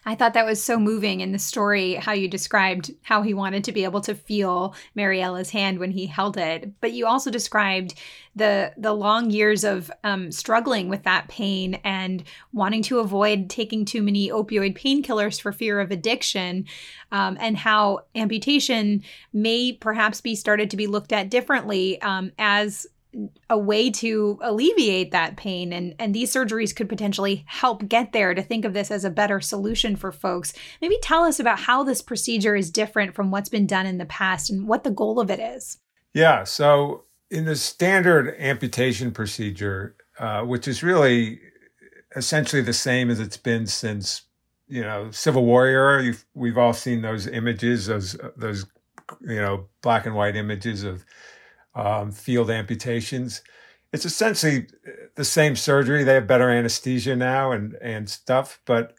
I 0.09 0.15
thought 0.15 0.33
that 0.33 0.47
was 0.47 0.63
so 0.63 0.79
moving 0.79 1.21
in 1.21 1.33
the 1.33 1.39
story 1.39 1.93
how 1.93 2.13
you 2.13 2.29
described 2.29 2.93
how 3.03 3.21
he 3.21 3.35
wanted 3.35 3.63
to 3.65 3.73
be 3.73 3.85
able 3.85 4.01
to 4.01 4.15
feel 4.15 4.75
Mariella's 4.97 5.51
hand 5.51 5.79
when 5.79 5.91
he 5.91 6.07
held 6.07 6.39
it. 6.39 6.73
But 6.81 6.93
you 6.93 7.07
also 7.07 7.31
described 7.31 7.93
the 8.35 8.73
the 8.79 8.95
long 8.95 9.29
years 9.29 9.65
of 9.65 9.91
um, 10.05 10.33
struggling 10.33 10.89
with 10.89 11.03
that 11.03 11.29
pain 11.29 11.75
and 11.85 12.25
wanting 12.55 12.83
to 12.85 13.01
avoid 13.01 13.51
taking 13.51 13.85
too 13.85 14.01
many 14.03 14.31
opioid 14.31 14.79
painkillers 14.79 15.39
for 15.39 15.53
fear 15.53 15.79
of 15.79 15.91
addiction, 15.91 16.65
um, 17.13 17.37
and 17.39 17.59
how 17.59 18.01
amputation 18.15 19.03
may 19.35 19.75
perhaps 19.75 20.23
be 20.23 20.35
started 20.35 20.71
to 20.71 20.79
be 20.79 20.87
looked 20.87 21.13
at 21.13 21.29
differently 21.29 22.01
um, 22.01 22.33
as 22.39 22.87
a 23.49 23.59
way 23.59 23.91
to 23.91 24.39
alleviate 24.43 25.11
that 25.13 25.37
pain. 25.37 25.73
And 25.73 25.95
and 25.99 26.15
these 26.15 26.33
surgeries 26.33 26.75
could 26.75 26.89
potentially 26.89 27.45
help 27.47 27.89
get 27.89 28.13
there 28.13 28.35
to 28.35 28.43
think 28.43 28.65
of 28.65 28.75
this 28.75 28.91
as 28.91 29.05
a 29.05 29.11
better 29.11 29.41
solution 29.41 29.97
for 29.97 30.13
folks. 30.13 30.53
Maybe 30.81 30.99
tell 31.03 31.25
us 31.25 31.41
about 31.41 31.61
how 31.61 31.83
this 31.83 32.03
procedure 32.03 32.55
is 32.55 32.71
different 32.71 33.15
from 33.15 33.31
what's 33.31 33.49
been 33.49 33.67
done 33.67 33.87
in 33.87 33.99
the 33.99 34.07
past 34.07 34.51
and 34.51 34.69
what 34.69 34.85
the 34.85 34.91
goal 34.91 35.21
of 35.21 35.31
it 35.31 35.41
is. 35.41 35.79
Yeah 36.15 36.45
so 36.45 37.05
in 37.31 37.45
the 37.45 37.57
standard 37.57 38.35
amputation 38.39 39.13
procedure 39.13 39.97
uh, 40.19 40.43
which 40.43 40.67
is 40.67 40.83
really 40.83 41.41
essentially 42.17 42.63
the 42.63 42.73
same 42.73 43.11
as 43.11 43.21
it's 43.21 43.37
been 43.37 43.67
since 43.67 44.23
you 44.67 44.83
know 44.83 45.11
civil 45.11 45.45
warrior 45.45 46.01
You've, 46.01 46.25
we've 46.35 46.59
all 46.59 46.73
seen 46.73 47.03
those 47.03 47.27
images 47.27 47.87
those 47.87 48.17
those 48.37 48.67
you 49.21 49.37
know 49.37 49.67
black 49.83 50.07
and 50.07 50.15
white 50.15 50.37
images 50.37 50.85
of 50.85 51.05
um, 51.79 52.11
field 52.11 52.51
amputations. 52.51 53.41
It's 53.93 54.05
essentially 54.05 54.67
the 55.15 55.25
same 55.25 55.57
surgery. 55.57 56.05
They 56.05 56.15
have 56.15 56.27
better 56.27 56.51
anesthesia 56.51 57.17
now 57.17 57.53
and 57.53 57.75
and 57.81 58.11
stuff. 58.11 58.61
But 58.67 58.95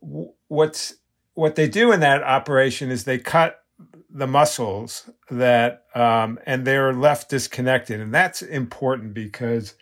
what's 0.00 0.94
what 1.34 1.56
they 1.56 1.68
do 1.68 1.92
in 1.92 2.00
that 2.00 2.22
operation 2.22 2.90
is 2.90 3.04
they 3.04 3.18
cut 3.18 3.60
the 4.08 4.28
muscles 4.28 5.10
that 5.30 5.84
um, 5.94 6.38
and 6.46 6.64
they're 6.64 6.94
left 6.94 7.28
disconnected, 7.28 8.00
and 8.00 8.14
that's 8.14 8.40
important 8.40 9.12
because 9.12 9.74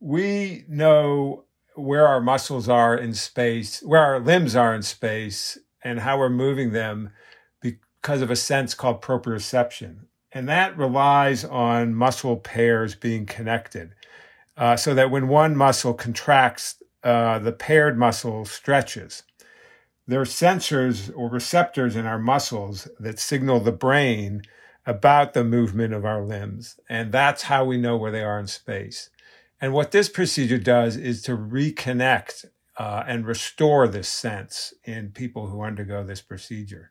we 0.00 0.64
know 0.68 1.44
where 1.74 2.08
our 2.08 2.20
muscles 2.20 2.68
are 2.68 2.96
in 2.96 3.14
space, 3.14 3.80
where 3.82 4.02
our 4.02 4.18
limbs 4.18 4.56
are 4.56 4.74
in 4.74 4.82
space, 4.82 5.58
and 5.84 6.00
how 6.00 6.18
we're 6.18 6.28
moving 6.30 6.72
them 6.72 7.10
because 7.60 8.22
of 8.22 8.30
a 8.30 8.36
sense 8.36 8.74
called 8.74 9.02
proprioception 9.02 10.06
and 10.34 10.48
that 10.48 10.76
relies 10.76 11.44
on 11.44 11.94
muscle 11.94 12.36
pairs 12.36 12.94
being 12.94 13.26
connected. 13.26 13.94
Uh, 14.56 14.76
so 14.76 14.94
that 14.94 15.10
when 15.10 15.28
one 15.28 15.56
muscle 15.56 15.94
contracts, 15.94 16.82
uh, 17.02 17.38
the 17.38 17.52
paired 17.52 17.98
muscle 17.98 18.44
stretches. 18.44 19.22
There 20.06 20.20
are 20.20 20.26
sensors 20.26 21.12
or 21.16 21.28
receptors 21.28 21.96
in 21.96 22.06
our 22.06 22.18
muscles 22.18 22.88
that 22.98 23.18
signal 23.18 23.60
the 23.60 23.72
brain 23.72 24.42
about 24.84 25.32
the 25.32 25.44
movement 25.44 25.94
of 25.94 26.04
our 26.04 26.22
limbs. 26.22 26.78
And 26.88 27.12
that's 27.12 27.42
how 27.44 27.64
we 27.64 27.76
know 27.76 27.96
where 27.96 28.10
they 28.10 28.22
are 28.22 28.38
in 28.38 28.46
space. 28.46 29.10
And 29.60 29.72
what 29.72 29.92
this 29.92 30.08
procedure 30.08 30.58
does 30.58 30.96
is 30.96 31.22
to 31.22 31.36
reconnect 31.36 32.46
uh, 32.78 33.04
and 33.06 33.26
restore 33.26 33.86
this 33.86 34.08
sense 34.08 34.74
in 34.84 35.10
people 35.10 35.46
who 35.46 35.62
undergo 35.62 36.04
this 36.04 36.20
procedure. 36.20 36.90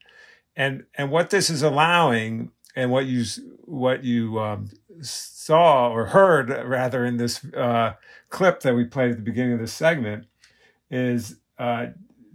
And, 0.55 0.85
and 0.97 1.11
what 1.11 1.31
this 1.31 1.49
is 1.49 1.63
allowing 1.63 2.51
and 2.75 2.91
what 2.91 3.05
you 3.05 3.25
what 3.65 4.03
you 4.03 4.39
um, 4.39 4.69
saw 5.01 5.89
or 5.89 6.05
heard 6.07 6.49
rather 6.65 7.05
in 7.05 7.17
this 7.17 7.43
uh, 7.53 7.93
clip 8.29 8.61
that 8.61 8.75
we 8.75 8.85
played 8.85 9.11
at 9.11 9.17
the 9.17 9.23
beginning 9.23 9.53
of 9.53 9.59
this 9.59 9.73
segment 9.73 10.25
is 10.89 11.37
uh, 11.57 11.87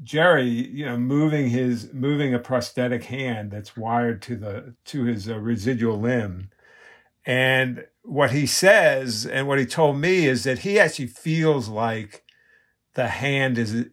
Jerry, 0.03 0.49
you 0.49 0.85
know, 0.85 0.97
moving 0.97 1.51
his 1.51 1.93
moving 1.93 2.35
a 2.35 2.39
prosthetic 2.39 3.05
hand 3.05 3.51
that's 3.51 3.77
wired 3.77 4.23
to 4.23 4.37
the 4.37 4.75
to 4.87 5.05
his 5.05 5.29
uh, 5.29 5.39
residual 5.39 5.99
limb, 5.99 6.51
and 7.25 7.87
what 8.03 8.31
he 8.31 8.47
says 8.47 9.27
and 9.27 9.49
what 9.49 9.59
he 9.59 9.67
told 9.67 9.99
me 9.99 10.27
is 10.27 10.45
that 10.45 10.61
he 10.61 10.79
actually 10.79 11.09
feels 11.09 11.69
like 11.69 12.25
the 12.95 13.09
hand 13.09 13.59
is 13.59 13.87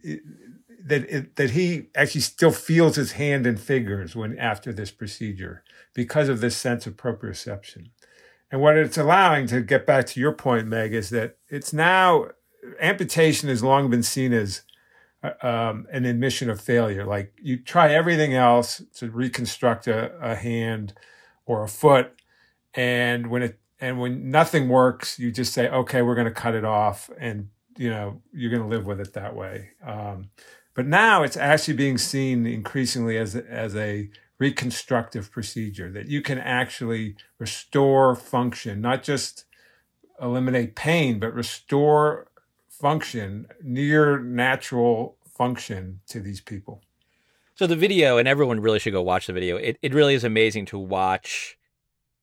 that 0.86 1.10
it, 1.10 1.36
that 1.38 1.52
he 1.52 1.88
actually 1.96 2.22
still 2.22 2.52
feels 2.52 2.96
his 2.96 3.14
hand 3.14 3.48
and 3.48 3.60
fingers 3.60 4.16
when 4.16 4.38
after 4.38 4.74
this 4.74 4.92
procedure 4.92 5.64
because 5.94 6.30
of 6.30 6.42
this 6.42 6.58
sense 6.58 6.86
of 6.86 6.98
proprioception. 6.98 7.90
And 8.52 8.62
what 8.62 8.78
it's 8.78 8.98
allowing 8.98 9.48
to 9.48 9.62
get 9.62 9.86
back 9.86 10.06
to 10.08 10.20
your 10.20 10.34
point, 10.34 10.68
Meg, 10.68 10.94
is 10.94 11.10
that 11.10 11.38
it's 11.50 11.74
now 11.74 12.28
amputation 12.80 13.50
has 13.50 13.64
long 13.64 13.90
been 13.90 14.04
seen 14.04 14.34
as 14.34 14.62
uh, 15.24 15.32
um, 15.42 15.88
an 15.92 16.06
admission 16.06 16.50
of 16.50 16.60
failure. 16.62 17.06
Like 17.06 17.34
you 17.42 17.58
try 17.58 17.94
everything 17.94 18.34
else 18.34 18.82
to 18.96 19.10
reconstruct 19.10 19.88
a, 19.88 20.14
a 20.20 20.36
hand 20.36 20.94
or 21.46 21.64
a 21.64 21.68
foot, 21.68 22.12
and 22.74 23.28
when 23.28 23.42
it 23.42 23.60
and 23.80 24.00
when 24.00 24.30
nothing 24.30 24.70
works, 24.70 25.18
you 25.18 25.32
just 25.32 25.54
say, 25.54 25.68
"Okay, 25.70 26.02
we're 26.02 26.16
going 26.16 26.26
to 26.26 26.32
cut 26.32 26.56
it 26.56 26.66
off," 26.66 27.10
and 27.18 27.50
you 27.78 27.90
know 27.90 28.22
you're 28.34 28.52
going 28.52 28.62
to 28.62 28.68
live 28.68 28.86
with 28.86 29.00
it 29.00 29.14
that 29.14 29.36
way. 29.36 29.72
Um, 29.86 30.30
but 30.74 30.86
now 30.86 31.24
it's 31.24 31.38
actually 31.38 31.76
being 31.76 31.98
seen 31.98 32.46
increasingly 32.46 33.18
as 33.18 33.36
as 33.36 33.76
a 33.76 34.10
reconstructive 34.40 35.32
procedure 35.32 35.92
that 35.92 36.08
you 36.08 36.22
can 36.22 36.38
actually 36.40 37.16
restore 37.38 38.16
function, 38.16 38.82
not 38.82 39.04
just 39.04 39.46
eliminate 40.22 40.76
pain, 40.76 41.20
but 41.20 41.34
restore 41.34 42.28
function, 42.70 43.48
near 43.62 44.20
natural 44.20 45.18
function 45.26 46.02
to 46.08 46.20
these 46.20 46.42
people. 46.42 46.82
So 47.56 47.68
the 47.68 47.76
video, 47.76 48.18
and 48.18 48.28
everyone 48.28 48.60
really 48.60 48.80
should 48.80 48.94
go 48.94 49.02
watch 49.02 49.28
the 49.28 49.34
video. 49.34 49.58
It 49.58 49.78
it 49.82 49.94
really 49.94 50.16
is 50.16 50.24
amazing 50.24 50.66
to 50.68 50.80
watch 50.80 51.58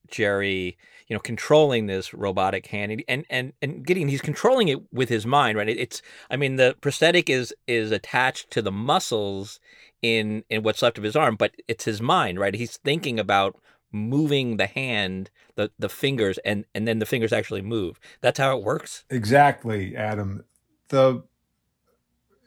Jerry, 0.09 0.77
you 1.11 1.16
know, 1.16 1.20
controlling 1.20 1.87
this 1.87 2.14
robotic 2.14 2.68
hand 2.68 3.03
and 3.09 3.27
and 3.29 3.53
and 3.61 3.85
getting 3.85 4.07
he's 4.07 4.23
controlling 4.23 4.68
it 4.68 4.79
with 4.92 5.09
his 5.09 5.27
mind, 5.27 5.59
right? 5.59 5.68
It's 5.68 6.01
I 6.31 6.37
mean 6.37 6.55
the 6.55 6.77
prosthetic 6.81 7.29
is 7.29 7.53
is 7.66 7.90
attached 7.90 8.53
to 8.53 8.62
the 8.62 8.70
muscles 8.70 9.59
in 10.03 10.44
in 10.49 10.62
what's 10.62 10.83
left 10.83 10.99
of 10.99 11.05
his 11.05 11.16
arm, 11.16 11.35
but 11.35 11.51
it's 11.66 11.85
his 11.85 12.01
mind, 12.01 12.38
right? 12.38 12.55
He's 12.55 12.77
thinking 12.77 13.18
about 13.18 13.57
moving 13.90 14.57
the 14.57 14.68
hand, 14.68 15.31
the 15.57 15.73
the 15.81 15.88
fingers, 15.88 16.38
and 16.44 16.64
and 16.77 16.87
then 16.87 17.01
the 17.01 17.07
fingers 17.07 17.33
actually 17.33 17.62
move. 17.62 17.99
That's 18.20 18.38
how 18.38 18.57
it 18.57 18.62
works. 18.62 19.05
Exactly, 19.11 19.96
Adam. 19.96 20.44
The 20.90 21.25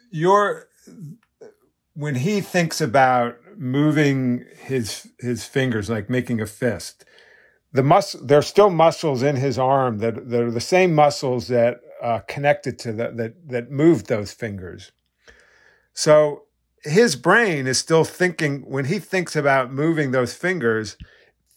your 0.10 0.70
when 1.96 2.16
he 2.16 2.40
thinks 2.40 2.80
about 2.80 3.38
moving 3.58 4.46
his 4.56 5.10
his 5.20 5.44
fingers, 5.44 5.90
like 5.90 6.10
making 6.10 6.40
a 6.40 6.46
fist, 6.46 7.04
the 7.74 7.84
mus 7.84 8.16
there's 8.22 8.48
still 8.48 8.70
muscles 8.70 9.24
in 9.24 9.36
his 9.36 9.58
arm 9.58 9.98
that 9.98 10.30
that 10.30 10.42
are 10.42 10.52
the 10.52 10.62
same 10.62 10.94
muscles 10.94 11.48
that 11.48 11.82
uh, 12.02 12.20
connected 12.28 12.78
to 12.80 12.92
the, 12.94 13.12
that 13.12 13.50
that 13.50 13.72
moved 13.72 14.08
those 14.08 14.32
fingers. 14.32 14.92
So 15.94 16.44
his 16.84 17.16
brain 17.16 17.68
is 17.68 17.78
still 17.78 18.04
thinking 18.04 18.62
when 18.62 18.86
he 18.86 19.00
thinks 19.00 19.36
about 19.36 19.72
moving 19.72 20.12
those 20.12 20.34
fingers, 20.34 20.98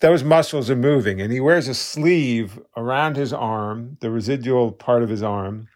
those 0.01 0.23
muscles 0.23 0.71
are 0.71 0.77
moving, 0.77 1.21
and 1.21 1.33
he 1.33 1.41
wears 1.41 1.69
a 1.69 1.75
sleeve 1.75 2.61
around 2.77 3.17
his 3.17 3.33
arm, 3.33 3.97
the 4.01 4.11
residual 4.11 4.73
part 4.73 5.03
of 5.03 5.09
his 5.09 5.23
arm, 5.23 5.69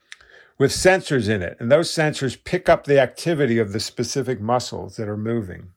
with 0.58 0.70
sensors 0.70 1.28
in 1.28 1.42
it, 1.42 1.56
and 1.58 1.72
those 1.72 1.90
sensors 1.90 2.42
pick 2.44 2.68
up 2.68 2.84
the 2.84 3.00
activity 3.00 3.58
of 3.58 3.72
the 3.72 3.80
specific 3.80 4.40
muscles 4.40 4.96
that 4.96 5.08
are 5.08 5.16
moving 5.16 5.70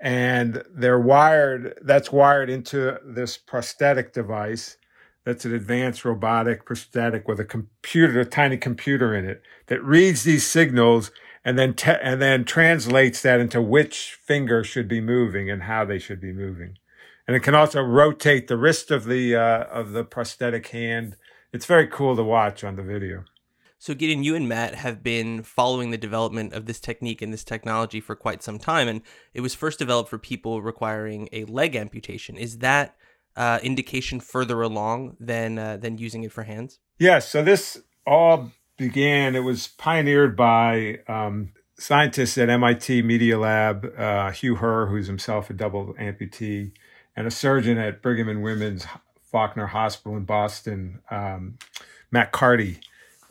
and 0.00 0.62
they're 0.74 1.00
wired 1.00 1.78
that's 1.82 2.12
wired 2.12 2.50
into 2.50 2.98
this 3.04 3.36
prosthetic 3.36 4.12
device 4.12 4.76
that's 5.24 5.44
an 5.44 5.54
advanced 5.54 6.04
robotic 6.04 6.64
prosthetic 6.66 7.26
with 7.28 7.40
a 7.40 7.44
computer 7.44 8.20
a 8.20 8.24
tiny 8.24 8.56
computer 8.56 9.14
in 9.14 9.24
it 9.24 9.42
that 9.66 9.82
reads 9.82 10.24
these 10.24 10.46
signals 10.46 11.10
and 11.44 11.58
then 11.58 11.74
te- 11.74 11.90
and 12.02 12.22
then 12.22 12.44
translates 12.44 13.20
that 13.22 13.40
into 13.40 13.60
which 13.60 14.18
finger 14.22 14.64
should 14.64 14.88
be 14.88 15.00
moving 15.00 15.50
and 15.50 15.64
how 15.64 15.84
they 15.84 15.98
should 15.98 16.20
be 16.20 16.32
moving. 16.32 16.78
And 17.26 17.36
it 17.36 17.40
can 17.40 17.54
also 17.54 17.82
rotate 17.82 18.48
the 18.48 18.56
wrist 18.56 18.90
of 18.90 19.04
the 19.04 19.36
uh, 19.36 19.64
of 19.64 19.92
the 19.92 20.04
prosthetic 20.04 20.68
hand. 20.68 21.16
It's 21.52 21.66
very 21.66 21.86
cool 21.86 22.16
to 22.16 22.24
watch 22.24 22.64
on 22.64 22.76
the 22.76 22.82
video 22.82 23.24
so, 23.84 23.92
Gideon, 23.92 24.24
you 24.24 24.34
and 24.34 24.48
Matt 24.48 24.76
have 24.76 25.02
been 25.02 25.42
following 25.42 25.90
the 25.90 25.98
development 25.98 26.54
of 26.54 26.64
this 26.64 26.80
technique 26.80 27.20
and 27.20 27.30
this 27.30 27.44
technology 27.44 28.00
for 28.00 28.16
quite 28.16 28.42
some 28.42 28.58
time, 28.58 28.88
and 28.88 29.02
it 29.34 29.42
was 29.42 29.54
first 29.54 29.78
developed 29.78 30.08
for 30.08 30.16
people 30.16 30.62
requiring 30.62 31.28
a 31.32 31.44
leg 31.44 31.76
amputation. 31.76 32.38
Is 32.38 32.60
that 32.60 32.96
uh, 33.36 33.58
indication 33.62 34.20
further 34.20 34.62
along 34.62 35.18
than 35.20 35.58
uh, 35.58 35.76
than 35.76 35.98
using 35.98 36.22
it 36.22 36.32
for 36.32 36.44
hands? 36.44 36.78
Yes. 36.98 37.28
So 37.28 37.42
this 37.42 37.78
all 38.06 38.52
began. 38.78 39.36
It 39.36 39.40
was 39.40 39.68
pioneered 39.68 40.34
by 40.34 41.00
um, 41.06 41.52
scientists 41.78 42.38
at 42.38 42.48
MIT 42.48 43.02
Media 43.02 43.38
Lab, 43.38 43.92
uh, 43.98 44.30
Hugh 44.30 44.54
Herr, 44.54 44.86
who's 44.86 45.08
himself 45.08 45.50
a 45.50 45.52
double 45.52 45.92
amputee, 46.00 46.72
and 47.14 47.26
a 47.26 47.30
surgeon 47.30 47.76
at 47.76 48.00
Brigham 48.00 48.30
and 48.30 48.42
Women's 48.42 48.86
Faulkner 49.30 49.66
Hospital 49.66 50.16
in 50.16 50.24
Boston, 50.24 51.02
um, 51.10 51.58
Matt 52.10 52.32
Carty 52.32 52.80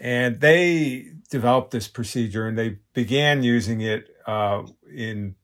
and 0.04 0.42
they 0.42 1.08
developed 1.32 1.72
this 1.72 1.88
procedure 1.88 2.46
and 2.46 2.60
they 2.60 2.78
began 2.94 3.42
using 3.42 3.80
it 3.80 4.10
uh, 4.28 4.63
in 4.94 5.36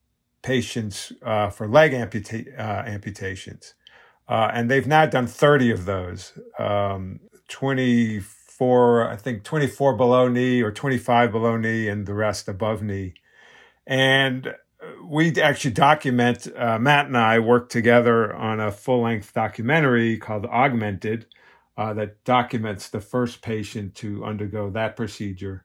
patients 0.42 1.12
uh, 1.22 1.48
for 1.48 1.66
leg 1.66 1.92
amputa- 1.92 2.58
uh, 2.60 2.84
amputations. 2.86 3.74
Uh, 4.28 4.50
and 4.52 4.70
they've 4.70 4.86
now 4.86 5.06
done 5.06 5.26
30 5.26 5.70
of 5.70 5.86
those, 5.86 6.38
um, 6.58 7.20
24, 7.48 9.08
I 9.08 9.16
think 9.16 9.44
24 9.44 9.96
below 9.96 10.28
knee 10.28 10.60
or 10.60 10.70
25 10.70 11.32
below 11.32 11.56
knee, 11.56 11.88
and 11.88 12.06
the 12.06 12.14
rest 12.14 12.46
above 12.46 12.82
knee. 12.82 13.14
And 13.86 14.54
we 15.04 15.40
actually 15.40 15.72
document, 15.72 16.48
uh, 16.54 16.78
Matt 16.78 17.06
and 17.06 17.16
I 17.16 17.38
worked 17.38 17.72
together 17.72 18.34
on 18.36 18.60
a 18.60 18.70
full 18.70 19.02
length 19.02 19.32
documentary 19.32 20.18
called 20.18 20.46
Augmented 20.46 21.26
uh, 21.80 21.94
that 21.94 22.22
documents 22.24 22.90
the 22.90 23.00
first 23.00 23.40
patient 23.40 23.94
to 23.94 24.22
undergo 24.22 24.68
that 24.68 24.96
procedure, 24.96 25.64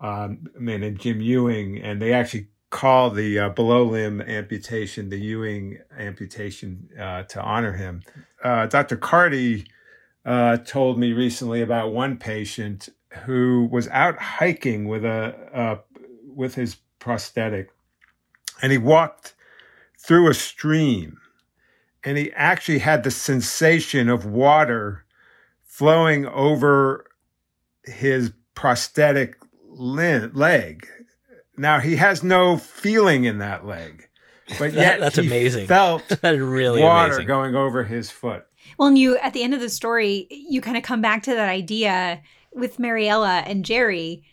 um, 0.00 0.48
man 0.58 0.80
named 0.80 0.98
Jim 0.98 1.20
Ewing, 1.20 1.78
and 1.78 2.00
they 2.00 2.14
actually 2.14 2.48
call 2.70 3.10
the 3.10 3.38
uh, 3.38 3.48
below 3.50 3.84
limb 3.84 4.22
amputation 4.22 5.10
the 5.10 5.18
Ewing 5.18 5.78
amputation 5.98 6.88
uh, 6.98 7.24
to 7.24 7.42
honor 7.42 7.74
him. 7.74 8.02
Uh, 8.42 8.64
Dr. 8.64 8.96
Carty 8.96 9.66
uh, 10.24 10.56
told 10.56 10.98
me 10.98 11.12
recently 11.12 11.60
about 11.60 11.92
one 11.92 12.16
patient 12.16 12.88
who 13.26 13.68
was 13.70 13.88
out 13.88 14.18
hiking 14.18 14.88
with 14.88 15.04
a 15.04 15.82
with 16.34 16.54
his 16.54 16.76
prosthetic, 16.98 17.68
and 18.62 18.72
he 18.72 18.78
walked 18.78 19.34
through 19.98 20.30
a 20.30 20.34
stream, 20.34 21.18
and 22.02 22.16
he 22.16 22.32
actually 22.32 22.78
had 22.78 23.04
the 23.04 23.10
sensation 23.10 24.08
of 24.08 24.24
water 24.24 25.04
flowing 25.72 26.26
over 26.26 27.06
his 27.82 28.30
prosthetic 28.54 29.36
leg. 29.64 30.86
Now 31.56 31.80
he 31.80 31.96
has 31.96 32.22
no 32.22 32.58
feeling 32.58 33.24
in 33.24 33.38
that 33.38 33.66
leg, 33.66 34.06
but 34.58 34.74
yet 34.74 34.74
that, 34.74 35.00
that's 35.00 35.16
he 35.16 35.26
amazing. 35.26 35.66
Felt 35.66 36.06
that's 36.20 36.38
really 36.38 36.82
water 36.82 37.14
amazing. 37.14 37.26
going 37.26 37.54
over 37.54 37.84
his 37.84 38.10
foot. 38.10 38.44
Well, 38.78 38.88
and 38.88 38.98
you 38.98 39.16
at 39.16 39.32
the 39.32 39.42
end 39.42 39.54
of 39.54 39.60
the 39.60 39.70
story, 39.70 40.26
you 40.30 40.60
kind 40.60 40.76
of 40.76 40.82
come 40.82 41.00
back 41.00 41.22
to 41.22 41.30
that 41.34 41.48
idea 41.48 42.20
with 42.52 42.78
Mariella 42.78 43.42
and 43.46 43.64
Jerry, 43.64 44.24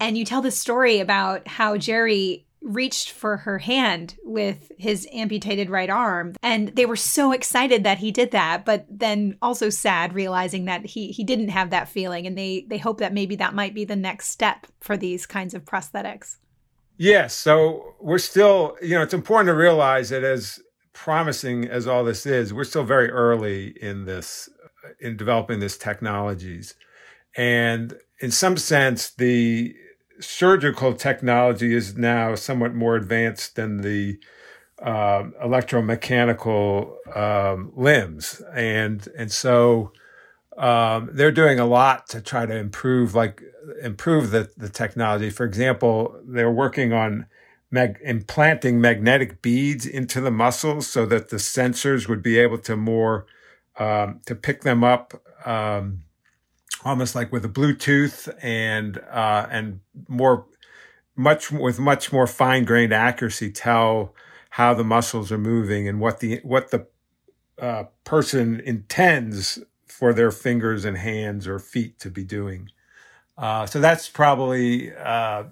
and 0.00 0.16
you 0.16 0.24
tell 0.24 0.40
the 0.40 0.50
story 0.50 1.00
about 1.00 1.46
how 1.46 1.76
Jerry 1.76 2.46
reached 2.60 3.10
for 3.10 3.38
her 3.38 3.58
hand 3.58 4.16
with 4.24 4.72
his 4.78 5.06
amputated 5.12 5.70
right 5.70 5.90
arm. 5.90 6.34
And 6.42 6.68
they 6.68 6.86
were 6.86 6.96
so 6.96 7.32
excited 7.32 7.84
that 7.84 7.98
he 7.98 8.10
did 8.10 8.32
that 8.32 8.64
but 8.64 8.86
then 8.90 9.36
also 9.40 9.70
sad 9.70 10.14
realizing 10.14 10.64
that 10.66 10.84
he 10.84 11.12
he 11.12 11.24
didn't 11.24 11.48
have 11.48 11.70
that 11.70 11.88
feeling. 11.88 12.26
And 12.26 12.36
they 12.36 12.66
they 12.68 12.78
hope 12.78 12.98
that 12.98 13.12
maybe 13.12 13.36
that 13.36 13.54
might 13.54 13.74
be 13.74 13.84
the 13.84 13.96
next 13.96 14.28
step 14.28 14.66
for 14.80 14.96
these 14.96 15.26
kinds 15.26 15.54
of 15.54 15.64
prosthetics. 15.64 16.36
Yes. 16.96 17.34
So 17.34 17.94
we're 18.00 18.18
still 18.18 18.76
you 18.82 18.94
know 18.94 19.02
it's 19.02 19.14
important 19.14 19.48
to 19.48 19.54
realize 19.54 20.10
that 20.10 20.24
as 20.24 20.60
promising 20.92 21.66
as 21.66 21.86
all 21.86 22.02
this 22.02 22.26
is 22.26 22.52
we're 22.52 22.64
still 22.64 22.82
very 22.82 23.08
early 23.08 23.68
in 23.80 24.04
this 24.04 24.48
in 25.00 25.16
developing 25.16 25.60
this 25.60 25.78
technologies. 25.78 26.74
And 27.36 27.96
in 28.20 28.32
some 28.32 28.56
sense 28.56 29.10
the 29.10 29.76
surgical 30.20 30.94
technology 30.94 31.74
is 31.74 31.96
now 31.96 32.34
somewhat 32.34 32.74
more 32.74 32.96
advanced 32.96 33.56
than 33.56 33.82
the 33.82 34.18
uh, 34.80 35.24
electromechanical 35.44 37.16
um, 37.16 37.72
limbs, 37.74 38.40
and 38.54 39.08
and 39.16 39.32
so 39.32 39.92
um, 40.56 41.10
they're 41.12 41.32
doing 41.32 41.58
a 41.58 41.66
lot 41.66 42.08
to 42.08 42.20
try 42.20 42.46
to 42.46 42.56
improve, 42.56 43.14
like 43.14 43.42
improve 43.82 44.30
the 44.30 44.50
the 44.56 44.68
technology. 44.68 45.30
For 45.30 45.44
example, 45.44 46.20
they're 46.24 46.50
working 46.50 46.92
on 46.92 47.26
mag- 47.70 48.00
implanting 48.02 48.80
magnetic 48.80 49.42
beads 49.42 49.86
into 49.86 50.20
the 50.20 50.30
muscles 50.30 50.86
so 50.86 51.06
that 51.06 51.30
the 51.30 51.36
sensors 51.36 52.08
would 52.08 52.22
be 52.22 52.38
able 52.38 52.58
to 52.58 52.76
more 52.76 53.26
um, 53.78 54.20
to 54.26 54.34
pick 54.34 54.62
them 54.62 54.82
up 54.84 55.14
um, 55.44 56.02
almost 56.84 57.14
like 57.14 57.32
with 57.32 57.44
a 57.44 57.48
Bluetooth 57.48 58.32
and 58.42 58.98
uh, 59.10 59.46
and 59.50 59.80
more 60.08 60.46
much 61.16 61.50
with 61.50 61.78
much 61.78 62.12
more 62.12 62.26
fine 62.26 62.64
grained 62.64 62.92
accuracy 62.92 63.50
tell 63.50 64.14
how 64.50 64.74
the 64.74 64.84
muscles 64.84 65.30
are 65.32 65.38
moving 65.38 65.88
and 65.88 66.00
what 66.00 66.20
the 66.20 66.40
what 66.42 66.70
the 66.70 66.86
uh, 67.60 67.84
person 68.04 68.60
intends 68.60 69.58
for 69.86 70.12
their 70.12 70.30
fingers 70.30 70.84
and 70.84 70.96
hands 70.96 71.48
or 71.48 71.58
feet 71.58 71.98
to 71.98 72.10
be 72.10 72.22
doing. 72.22 72.70
Uh, 73.36 73.66
so 73.66 73.80
that's 73.80 74.08
probably 74.08 74.94
uh, 74.94 75.44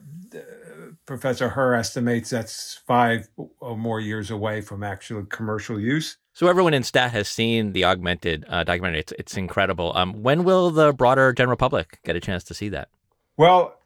Professor 1.05 1.51
Herr 1.51 1.75
estimates 1.75 2.31
that's 2.31 2.81
five 2.87 3.29
or 3.61 3.77
more 3.77 4.01
years 4.01 4.31
away 4.31 4.61
from 4.61 4.83
actual 4.83 5.25
commercial 5.25 5.81
use. 5.81 6.17
So 6.37 6.49
everyone 6.49 6.75
in 6.75 6.83
STAT 6.83 7.13
has 7.13 7.29
seen 7.29 7.73
the 7.73 7.87
augmented 7.87 8.45
uh, 8.47 8.63
documentary. 8.63 9.01
It's 9.01 9.13
it's 9.19 9.37
incredible. 9.39 9.93
Um, 9.95 10.23
when 10.23 10.45
will 10.45 10.71
the 10.71 10.93
broader 10.93 11.33
general 11.33 11.57
public 11.57 11.99
get 12.05 12.15
a 12.15 12.21
chance 12.21 12.45
to 12.45 12.53
see 12.53 12.69
that? 12.69 12.91
Well, 13.39 13.79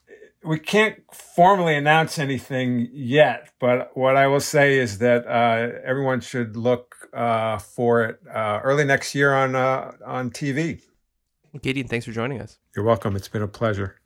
we 0.42 0.58
can't 0.58 0.96
formally 1.14 1.76
announce 1.76 2.18
anything 2.18 2.88
yet, 2.92 3.52
but 3.60 3.96
what 3.96 4.16
I 4.16 4.26
will 4.26 4.40
say 4.40 4.78
is 4.78 4.98
that 4.98 5.28
uh, 5.28 5.78
everyone 5.84 6.22
should 6.22 6.56
look 6.56 6.96
uh, 7.14 7.58
for 7.58 8.02
it 8.02 8.18
uh, 8.28 8.58
early 8.64 8.82
next 8.82 9.14
year 9.14 9.32
on 9.32 9.54
uh, 9.54 9.92
on 10.04 10.30
TV. 10.32 10.82
Gideon, 11.62 11.86
thanks 11.86 12.04
for 12.04 12.10
joining 12.10 12.40
us. 12.40 12.58
You're 12.74 12.84
welcome. 12.84 13.14
It's 13.14 13.28
been 13.28 13.42
a 13.42 13.48
pleasure. 13.48 13.99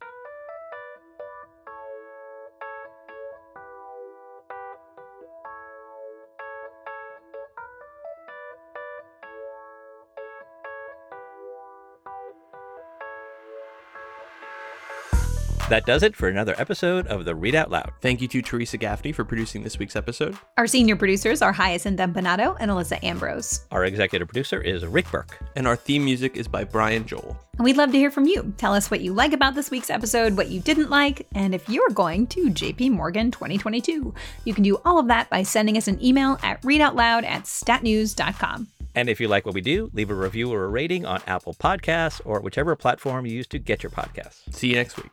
That 15.71 15.87
does 15.87 16.03
it 16.03 16.15
for 16.15 16.29
another 16.29 16.55
episode 16.59 17.07
of 17.07 17.25
the 17.25 17.33
Readout 17.33 17.71
Loud. 17.71 17.91
Thank 18.03 18.21
you 18.21 18.29
to 18.29 18.43
Theresa 18.43 18.77
Gaffney 18.77 19.13
for 19.13 19.25
producing 19.25 19.63
this 19.63 19.79
week's 19.79 19.97
episode. 19.97 20.37
Our 20.59 20.67
senior 20.67 20.95
producers 20.95 21.41
are 21.41 21.55
Hyacinth 21.55 21.99
Empinado 21.99 22.55
and 22.61 22.71
Alissa 22.71 23.03
Ambrose. 23.03 23.65
Our 23.71 23.87
executive 23.87 24.29
producer 24.29 24.61
is 24.61 24.85
Rick 24.85 25.11
Berke. 25.11 25.39
And 25.57 25.67
our 25.67 25.75
theme 25.75 26.05
music 26.05 26.37
is 26.37 26.49
by 26.49 26.65
Brian 26.65 27.07
Joel. 27.07 27.39
And 27.57 27.65
we'd 27.65 27.79
love 27.79 27.93
to 27.93 27.99
hear 27.99 28.11
from 28.11 28.27
you. 28.27 28.53
Tell 28.59 28.75
us 28.75 28.91
what 28.91 29.01
you 29.01 29.15
like 29.15 29.33
about 29.33 29.55
this 29.55 29.71
week's 29.71 29.89
episode, 29.89 30.37
what 30.37 30.51
you 30.51 30.61
didn't 30.61 30.91
like, 30.91 31.27
and 31.35 31.55
if 31.55 31.67
you're 31.67 31.89
going 31.91 32.27
to 32.27 32.51
JP 32.51 32.91
Morgan 32.91 33.31
2022. 33.31 34.13
You 34.45 34.55
can 34.55 34.65
do 34.65 34.79
all 34.85 34.99
of 34.99 35.09
that 35.09 35.31
by 35.31 35.45
sending 35.45 35.79
us 35.79 35.89
an 35.89 36.03
email 36.05 36.39
at 36.43 36.61
readoutloud 36.61 37.25
at 37.25 37.45
statnews.com. 37.45 38.69
And 38.95 39.09
if 39.09 39.21
you 39.21 39.29
like 39.29 39.45
what 39.45 39.55
we 39.55 39.61
do, 39.61 39.91
leave 39.93 40.11
a 40.11 40.15
review 40.15 40.53
or 40.53 40.65
a 40.65 40.69
rating 40.69 41.05
on 41.05 41.21
Apple 41.27 41.55
Podcasts 41.55 42.21
or 42.25 42.41
whichever 42.41 42.77
platform 42.77 43.27
you 43.27 43.35
use 43.35 43.47
to 43.49 43.59
get 43.59 43.83
your 43.83 43.91
podcasts. 43.91 44.55
See 44.55 44.69
you 44.69 44.77
next 44.77 44.97
week. 44.97 45.11